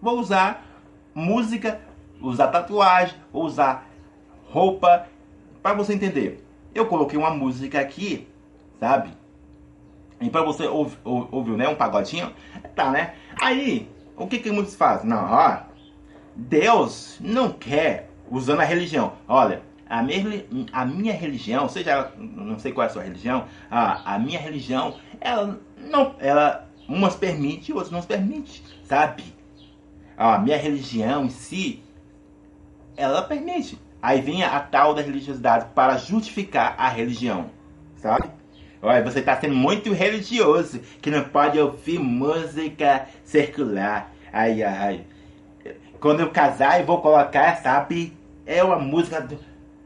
Vou 0.00 0.18
usar 0.18 0.66
música, 1.14 1.80
usar 2.20 2.48
tatuagem, 2.48 3.14
usar 3.32 3.86
roupa, 4.50 5.06
para 5.62 5.74
você 5.74 5.94
entender. 5.94 6.44
Eu 6.74 6.86
coloquei 6.86 7.16
uma 7.16 7.30
música 7.30 7.80
aqui, 7.80 8.28
sabe? 8.80 9.10
E 10.20 10.28
para 10.28 10.42
você 10.42 10.66
ouvir, 10.66 10.98
ouvir, 11.04 11.56
né, 11.56 11.68
um 11.68 11.76
pagodinho, 11.76 12.32
tá, 12.74 12.90
né? 12.90 13.14
Aí, 13.40 13.88
o 14.16 14.26
que 14.26 14.38
que 14.38 14.50
muitos 14.50 14.74
fazem? 14.74 15.08
Não, 15.08 15.24
ó, 15.24 15.58
Deus 16.34 17.18
não 17.20 17.52
quer 17.52 18.10
usando 18.30 18.60
a 18.60 18.64
religião. 18.64 19.12
Olha, 19.28 19.62
a 19.88 20.02
minha, 20.02 20.46
a 20.72 20.84
minha 20.84 21.12
religião, 21.12 21.68
seja 21.68 22.12
não 22.18 22.58
sei 22.58 22.72
qual 22.72 22.86
é 22.86 22.90
a 22.90 22.92
sua 22.92 23.02
religião, 23.02 23.44
a, 23.70 24.14
a 24.14 24.18
minha 24.18 24.38
religião, 24.38 24.96
ela 25.20 25.60
não, 25.76 26.14
ela 26.18 26.68
umas 26.88 27.14
permite, 27.14 27.72
outras 27.72 27.90
não 27.90 28.02
permite, 28.02 28.62
sabe? 28.84 29.24
A 30.16 30.38
minha 30.38 30.56
religião 30.56 31.24
em 31.24 31.30
si, 31.30 31.82
ela 32.96 33.22
permite. 33.22 33.78
Aí 34.00 34.20
vem 34.20 34.42
a 34.42 34.58
tal 34.60 34.94
da 34.94 35.02
religiosidade 35.02 35.66
para 35.74 35.96
justificar 35.96 36.74
a 36.78 36.88
religião, 36.88 37.50
sabe? 37.96 38.28
Olha, 38.82 39.04
você 39.04 39.20
está 39.20 39.36
sendo 39.36 39.54
muito 39.54 39.92
religioso, 39.92 40.80
que 41.00 41.08
não 41.08 41.22
pode 41.22 41.56
ouvir 41.58 42.00
música 42.00 43.06
circular. 43.22 44.12
Ai, 44.32 44.60
ai. 44.64 45.04
Quando 46.00 46.18
eu 46.18 46.30
casar, 46.30 46.80
eu 46.80 46.86
vou 46.86 47.00
colocar, 47.00 47.58
sabe? 47.62 48.12
É 48.44 48.62
uma 48.64 48.80
música 48.80 49.20
do, 49.20 49.38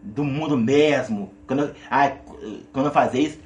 do 0.02 0.24
mundo 0.24 0.56
mesmo. 0.56 1.30
Quando 1.46 1.64
eu, 1.64 1.74
ah, 1.90 2.10
quando 2.72 2.86
eu 2.86 2.92
fazer 2.92 3.20
isso, 3.20 3.38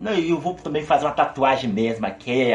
não, 0.00 0.12
eu 0.12 0.38
vou 0.38 0.54
também 0.54 0.84
fazer 0.84 1.06
uma 1.06 1.12
tatuagem 1.12 1.68
mesmo 1.68 2.06
aqui, 2.06 2.52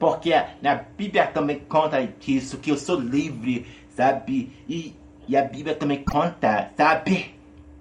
porque 0.00 0.32
na 0.60 0.74
Bíblia 0.74 1.28
também 1.28 1.60
conta 1.60 2.00
isso, 2.26 2.58
que 2.58 2.70
eu 2.70 2.76
sou 2.76 2.98
livre, 2.98 3.66
sabe? 3.90 4.50
E, 4.68 4.96
e 5.28 5.36
a 5.36 5.42
Bíblia 5.42 5.76
também 5.76 6.02
conta, 6.02 6.70
sabe? 6.76 7.33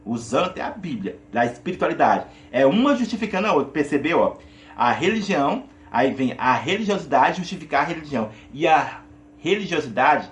Usando 0.05 0.45
até 0.45 0.61
a 0.61 0.69
Bíblia, 0.69 1.17
da 1.31 1.45
espiritualidade. 1.45 2.25
É 2.51 2.65
uma 2.65 2.95
justificando 2.95 3.47
a 3.47 3.53
outra, 3.53 3.71
percebeu? 3.71 4.19
Ó? 4.19 4.37
A 4.75 4.91
religião, 4.91 5.65
aí 5.91 6.11
vem 6.11 6.35
a 6.37 6.53
religiosidade 6.53 7.37
justificar 7.37 7.83
a 7.83 7.87
religião. 7.87 8.29
E 8.51 8.67
a 8.67 9.01
religiosidade 9.37 10.29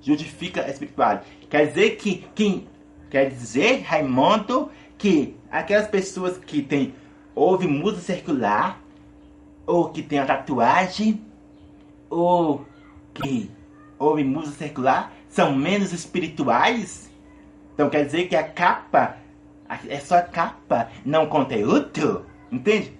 justifica 0.00 0.64
a 0.64 0.68
espiritualidade. 0.68 1.26
Quer 1.48 1.66
dizer 1.66 1.96
que 1.96 2.24
quem 2.34 2.66
Quer 3.12 3.28
dizer, 3.28 3.82
Raimundo, 3.82 4.70
que 4.96 5.36
aquelas 5.50 5.86
pessoas 5.86 6.38
que 6.38 6.62
têm 6.62 6.94
ouve 7.34 7.66
música 7.66 8.00
circular, 8.00 8.80
ou 9.66 9.90
que 9.90 10.02
tem 10.02 10.18
a 10.18 10.24
tatuagem, 10.24 11.22
ou 12.08 12.64
que 13.12 13.50
ouve 13.98 14.24
música 14.24 14.56
circular, 14.64 15.12
são 15.28 15.54
menos 15.54 15.92
espirituais? 15.92 17.11
Então 17.74 17.88
quer 17.88 18.04
dizer 18.04 18.28
que 18.28 18.36
a 18.36 18.46
capa 18.46 19.16
é 19.88 19.98
só 19.98 20.20
capa, 20.22 20.90
não 21.04 21.26
conteúdo? 21.26 22.26
Entende? 22.50 22.92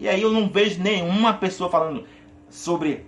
E 0.00 0.08
aí 0.08 0.22
eu 0.22 0.32
não 0.32 0.48
vejo 0.48 0.82
nenhuma 0.82 1.34
pessoa 1.34 1.70
falando 1.70 2.04
sobre 2.48 3.06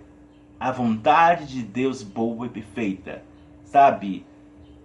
a 0.59 0.71
vontade 0.71 1.45
de 1.47 1.63
Deus 1.63 2.03
boa 2.03 2.45
e 2.45 2.49
perfeita. 2.49 3.23
Sabe? 3.63 4.25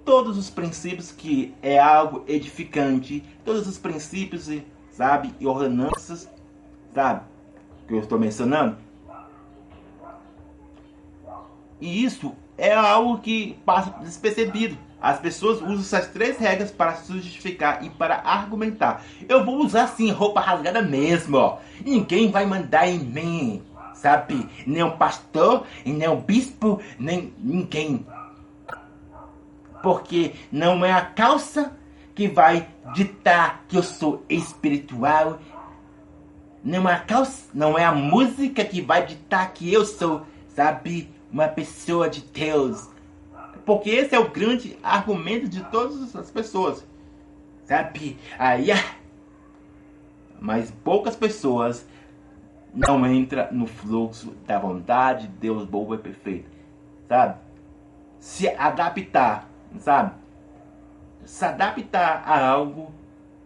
todos 0.06 0.38
os 0.38 0.48
princípios 0.48 1.10
que 1.10 1.52
é 1.60 1.78
algo 1.80 2.24
edificante, 2.28 3.24
todos 3.44 3.66
os 3.66 3.76
princípios, 3.76 4.48
sabe, 4.88 5.34
e 5.40 5.46
ordenanças, 5.46 6.30
sabe, 6.94 7.22
que 7.88 7.92
eu 7.92 7.98
estou 7.98 8.18
mencionando, 8.18 8.78
E 11.78 12.04
isso 12.04 12.34
é 12.56 12.72
algo 12.72 13.18
que 13.18 13.58
passa 13.66 13.90
despercebido. 14.00 14.78
As 15.06 15.20
pessoas 15.20 15.62
usam 15.62 15.78
essas 15.78 16.08
três 16.08 16.36
regras 16.36 16.72
para 16.72 16.96
se 16.96 17.12
justificar 17.12 17.84
e 17.84 17.88
para 17.88 18.16
argumentar. 18.24 19.04
Eu 19.28 19.44
vou 19.44 19.64
usar 19.64 19.86
sim 19.86 20.10
roupa 20.10 20.40
rasgada 20.40 20.82
mesmo. 20.82 21.36
Ó. 21.36 21.58
Ninguém 21.84 22.28
vai 22.28 22.44
mandar 22.44 22.88
em 22.88 22.98
mim, 22.98 23.62
sabe? 23.94 24.48
Nem 24.66 24.82
o 24.82 24.96
pastor, 24.96 25.64
nem 25.84 26.08
o 26.08 26.16
bispo, 26.16 26.80
nem 26.98 27.32
ninguém. 27.38 28.04
Porque 29.80 30.34
não 30.50 30.84
é 30.84 30.90
a 30.90 31.02
calça 31.02 31.70
que 32.12 32.26
vai 32.26 32.66
ditar 32.92 33.62
que 33.68 33.76
eu 33.76 33.84
sou 33.84 34.24
espiritual. 34.28 35.38
Não 36.64 36.88
é 36.88 36.94
a 36.94 36.98
calça, 36.98 37.44
não 37.54 37.78
é 37.78 37.84
a 37.84 37.92
música 37.92 38.64
que 38.64 38.80
vai 38.80 39.06
ditar 39.06 39.52
que 39.52 39.72
eu 39.72 39.84
sou, 39.84 40.26
sabe, 40.48 41.08
uma 41.30 41.46
pessoa 41.46 42.10
de 42.10 42.22
Deus. 42.22 42.95
Porque 43.66 43.90
esse 43.90 44.14
é 44.14 44.18
o 44.18 44.30
grande 44.30 44.78
argumento 44.80 45.48
de 45.48 45.62
todas 45.64 46.14
as 46.14 46.30
pessoas. 46.30 46.86
Sabe? 47.64 48.16
Aí, 48.38 48.70
ah, 48.70 48.94
mas 50.40 50.70
poucas 50.70 51.16
pessoas 51.16 51.84
não 52.72 53.04
entram 53.12 53.48
no 53.50 53.66
fluxo 53.66 54.30
da 54.46 54.56
vontade 54.56 55.26
de 55.26 55.34
Deus 55.38 55.66
boa 55.66 55.96
e 55.96 55.98
perfeita. 55.98 56.48
Sabe? 57.08 57.40
Se 58.20 58.48
adaptar, 58.48 59.48
sabe? 59.78 60.12
Se 61.24 61.44
adaptar 61.44 62.22
a 62.24 62.48
algo 62.48 62.94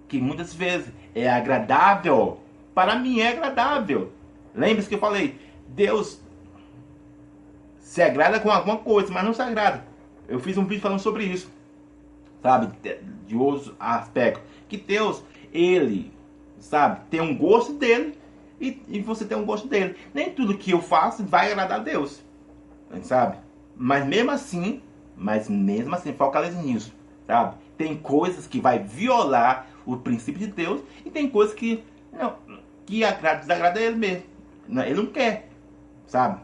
que 0.06 0.20
muitas 0.20 0.52
vezes 0.52 0.92
é 1.14 1.30
agradável. 1.30 2.40
Para 2.74 2.94
mim 2.96 3.20
é 3.20 3.28
agradável. 3.28 4.12
Lembre-se 4.54 4.88
que 4.88 4.96
eu 4.96 5.00
falei, 5.00 5.40
Deus 5.68 6.20
se 7.78 8.02
agrada 8.02 8.38
com 8.38 8.50
alguma 8.50 8.76
coisa, 8.76 9.10
mas 9.10 9.24
não 9.24 9.32
se 9.32 9.40
agrada 9.40 9.89
eu 10.30 10.38
fiz 10.38 10.56
um 10.56 10.64
vídeo 10.64 10.80
falando 10.80 11.00
sobre 11.00 11.24
isso, 11.24 11.50
sabe? 12.40 12.72
De 13.26 13.36
outros 13.36 13.74
aspectos. 13.78 14.42
Que 14.68 14.76
Deus, 14.76 15.22
ele, 15.52 16.12
sabe, 16.60 17.00
tem 17.10 17.20
um 17.20 17.36
gosto 17.36 17.72
dele 17.72 18.14
e, 18.60 18.80
e 18.88 19.00
você 19.00 19.24
tem 19.24 19.36
um 19.36 19.44
gosto 19.44 19.66
dele. 19.66 19.96
Nem 20.14 20.30
tudo 20.30 20.56
que 20.56 20.70
eu 20.70 20.80
faço 20.80 21.24
vai 21.24 21.50
agradar 21.50 21.80
a 21.80 21.82
Deus, 21.82 22.22
sabe? 23.02 23.38
Mas 23.76 24.06
mesmo 24.06 24.30
assim, 24.30 24.80
mas 25.16 25.48
mesmo 25.48 25.94
assim, 25.94 26.12
focalize 26.12 26.56
nisso, 26.56 26.94
sabe? 27.26 27.56
Tem 27.76 27.96
coisas 27.96 28.46
que 28.46 28.60
vai 28.60 28.78
violar 28.78 29.66
o 29.84 29.96
princípio 29.96 30.46
de 30.46 30.52
Deus 30.52 30.80
e 31.04 31.10
tem 31.10 31.28
coisas 31.28 31.54
que 31.54 31.82
não, 32.12 32.36
que 32.86 33.02
agrada, 33.02 33.40
desagrada 33.40 33.80
ele 33.80 33.96
mesmo. 33.96 34.24
Ele 34.68 34.94
não 34.94 35.06
quer, 35.06 35.48
sabe? 36.06 36.40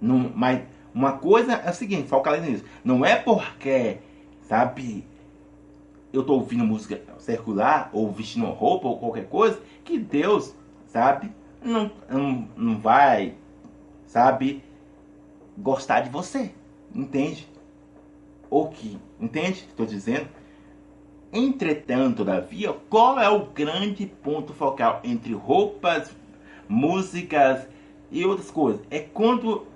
Não, 0.00 0.30
mas 0.34 0.60
uma 0.94 1.12
coisa 1.12 1.54
é 1.54 1.70
o 1.70 1.74
seguinte, 1.74 2.08
focaliza 2.08 2.46
nisso. 2.46 2.64
Não 2.84 3.04
é 3.04 3.16
porque, 3.16 3.98
sabe, 4.42 5.04
eu 6.12 6.22
tô 6.22 6.34
ouvindo 6.34 6.64
música 6.64 7.00
circular, 7.18 7.88
ou 7.92 8.10
vestindo 8.12 8.46
roupa, 8.46 8.88
ou 8.88 8.98
qualquer 8.98 9.26
coisa, 9.28 9.60
que 9.84 9.98
Deus, 9.98 10.54
sabe, 10.86 11.32
não, 11.62 11.90
não, 12.08 12.48
não 12.56 12.78
vai, 12.78 13.34
sabe, 14.06 14.62
gostar 15.56 16.00
de 16.00 16.10
você. 16.10 16.50
Entende? 16.94 17.48
Ou 18.50 18.68
que, 18.68 18.98
entende? 19.18 19.64
Estou 19.68 19.86
dizendo. 19.86 20.28
Entretanto, 21.32 22.18
todavia, 22.18 22.74
qual 22.90 23.18
é 23.18 23.28
o 23.30 23.46
grande 23.46 24.04
ponto 24.04 24.52
focal 24.52 25.00
entre 25.02 25.32
roupas, 25.32 26.14
músicas 26.68 27.66
e 28.10 28.26
outras 28.26 28.50
coisas? 28.50 28.82
É 28.90 28.98
quando 28.98 29.66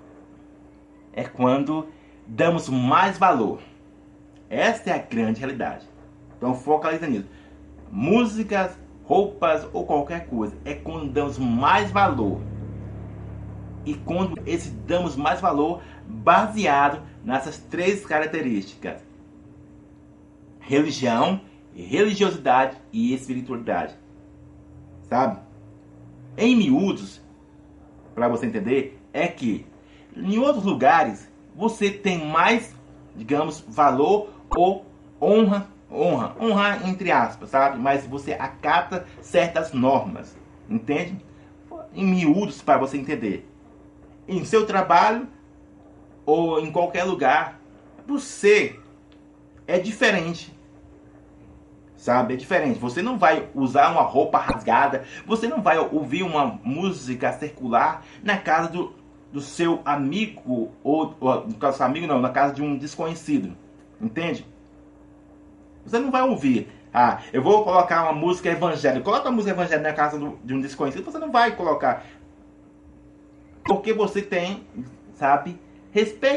é 1.17 1.23
quando 1.23 1.87
damos 2.27 2.69
mais 2.69 3.17
valor. 3.17 3.59
Essa 4.49 4.91
é 4.91 4.93
a 4.93 4.99
grande 4.99 5.39
realidade. 5.39 5.85
Então 6.37 6.53
focaliza 6.53 7.07
nisso. 7.07 7.27
Músicas, 7.91 8.77
roupas 9.03 9.67
ou 9.73 9.83
qualquer 9.85 10.27
coisa 10.27 10.55
é 10.63 10.75
quando 10.75 11.11
damos 11.11 11.39
mais 11.39 11.89
valor. 11.89 12.39
E 13.83 13.95
quando 13.95 14.39
esse 14.45 14.69
damos 14.69 15.15
mais 15.15 15.41
valor 15.41 15.81
baseado 16.05 17.01
nessas 17.23 17.57
três 17.57 18.05
características: 18.05 19.01
religião, 20.59 21.41
religiosidade 21.73 22.77
e 22.93 23.13
espiritualidade. 23.15 23.95
Sabe? 25.09 25.39
Em 26.37 26.55
miúdos, 26.55 27.19
para 28.13 28.27
você 28.27 28.45
entender, 28.45 29.01
é 29.11 29.27
que 29.27 29.65
em 30.23 30.37
outros 30.39 30.63
lugares, 30.63 31.29
você 31.55 31.89
tem 31.89 32.25
mais, 32.25 32.75
digamos, 33.15 33.63
valor 33.67 34.29
ou 34.55 34.85
honra, 35.21 35.67
honra, 35.91 36.35
honra 36.39 36.79
entre 36.87 37.11
aspas, 37.11 37.49
sabe? 37.49 37.77
Mas 37.77 38.05
você 38.05 38.33
acata 38.33 39.05
certas 39.21 39.73
normas, 39.73 40.37
entende? 40.69 41.17
Em 41.93 42.05
miúdos 42.05 42.61
para 42.61 42.77
você 42.77 42.97
entender. 42.97 43.47
Em 44.27 44.43
seu 44.43 44.65
trabalho 44.65 45.27
ou 46.25 46.59
em 46.59 46.71
qualquer 46.71 47.03
lugar, 47.03 47.59
você 48.05 48.79
é 49.65 49.79
diferente. 49.79 50.55
Sabe? 51.95 52.35
É 52.35 52.37
diferente. 52.37 52.79
Você 52.79 53.01
não 53.01 53.17
vai 53.17 53.49
usar 53.55 53.91
uma 53.91 54.03
roupa 54.03 54.37
rasgada, 54.37 55.03
você 55.25 55.47
não 55.47 55.61
vai 55.61 55.79
ouvir 55.79 56.23
uma 56.23 56.59
música 56.63 57.33
circular 57.33 58.05
na 58.23 58.37
casa 58.37 58.69
do, 58.69 58.93
do 59.31 59.41
seu 59.41 59.81
amigo, 59.83 60.71
ou, 60.83 61.15
ou 61.19 61.47
no 61.47 61.55
caso 61.55 61.83
amigo 61.83 62.07
não, 62.07 62.19
na 62.19 62.29
casa 62.29 62.53
de 62.53 62.61
um 62.61 62.77
desconhecido. 62.77 63.55
Entende? 64.01 64.45
Você 65.85 65.99
não 65.99 66.11
vai 66.11 66.21
ouvir. 66.21 66.69
Ah, 66.93 67.21
eu 67.31 67.41
vou 67.41 67.63
colocar 67.63 68.03
uma 68.03 68.13
música 68.13 68.49
evangélica. 68.49 69.03
Coloca 69.03 69.29
a 69.29 69.31
música 69.31 69.51
evangélica 69.51 69.89
na 69.89 69.95
casa 69.95 70.17
do, 70.17 70.37
de 70.43 70.53
um 70.53 70.61
desconhecido. 70.61 71.03
Você 71.05 71.17
não 71.17 71.31
vai 71.31 71.55
colocar. 71.55 72.05
Porque 73.63 73.93
você 73.93 74.21
tem, 74.21 74.65
sabe, 75.13 75.59
respeito. 75.91 76.35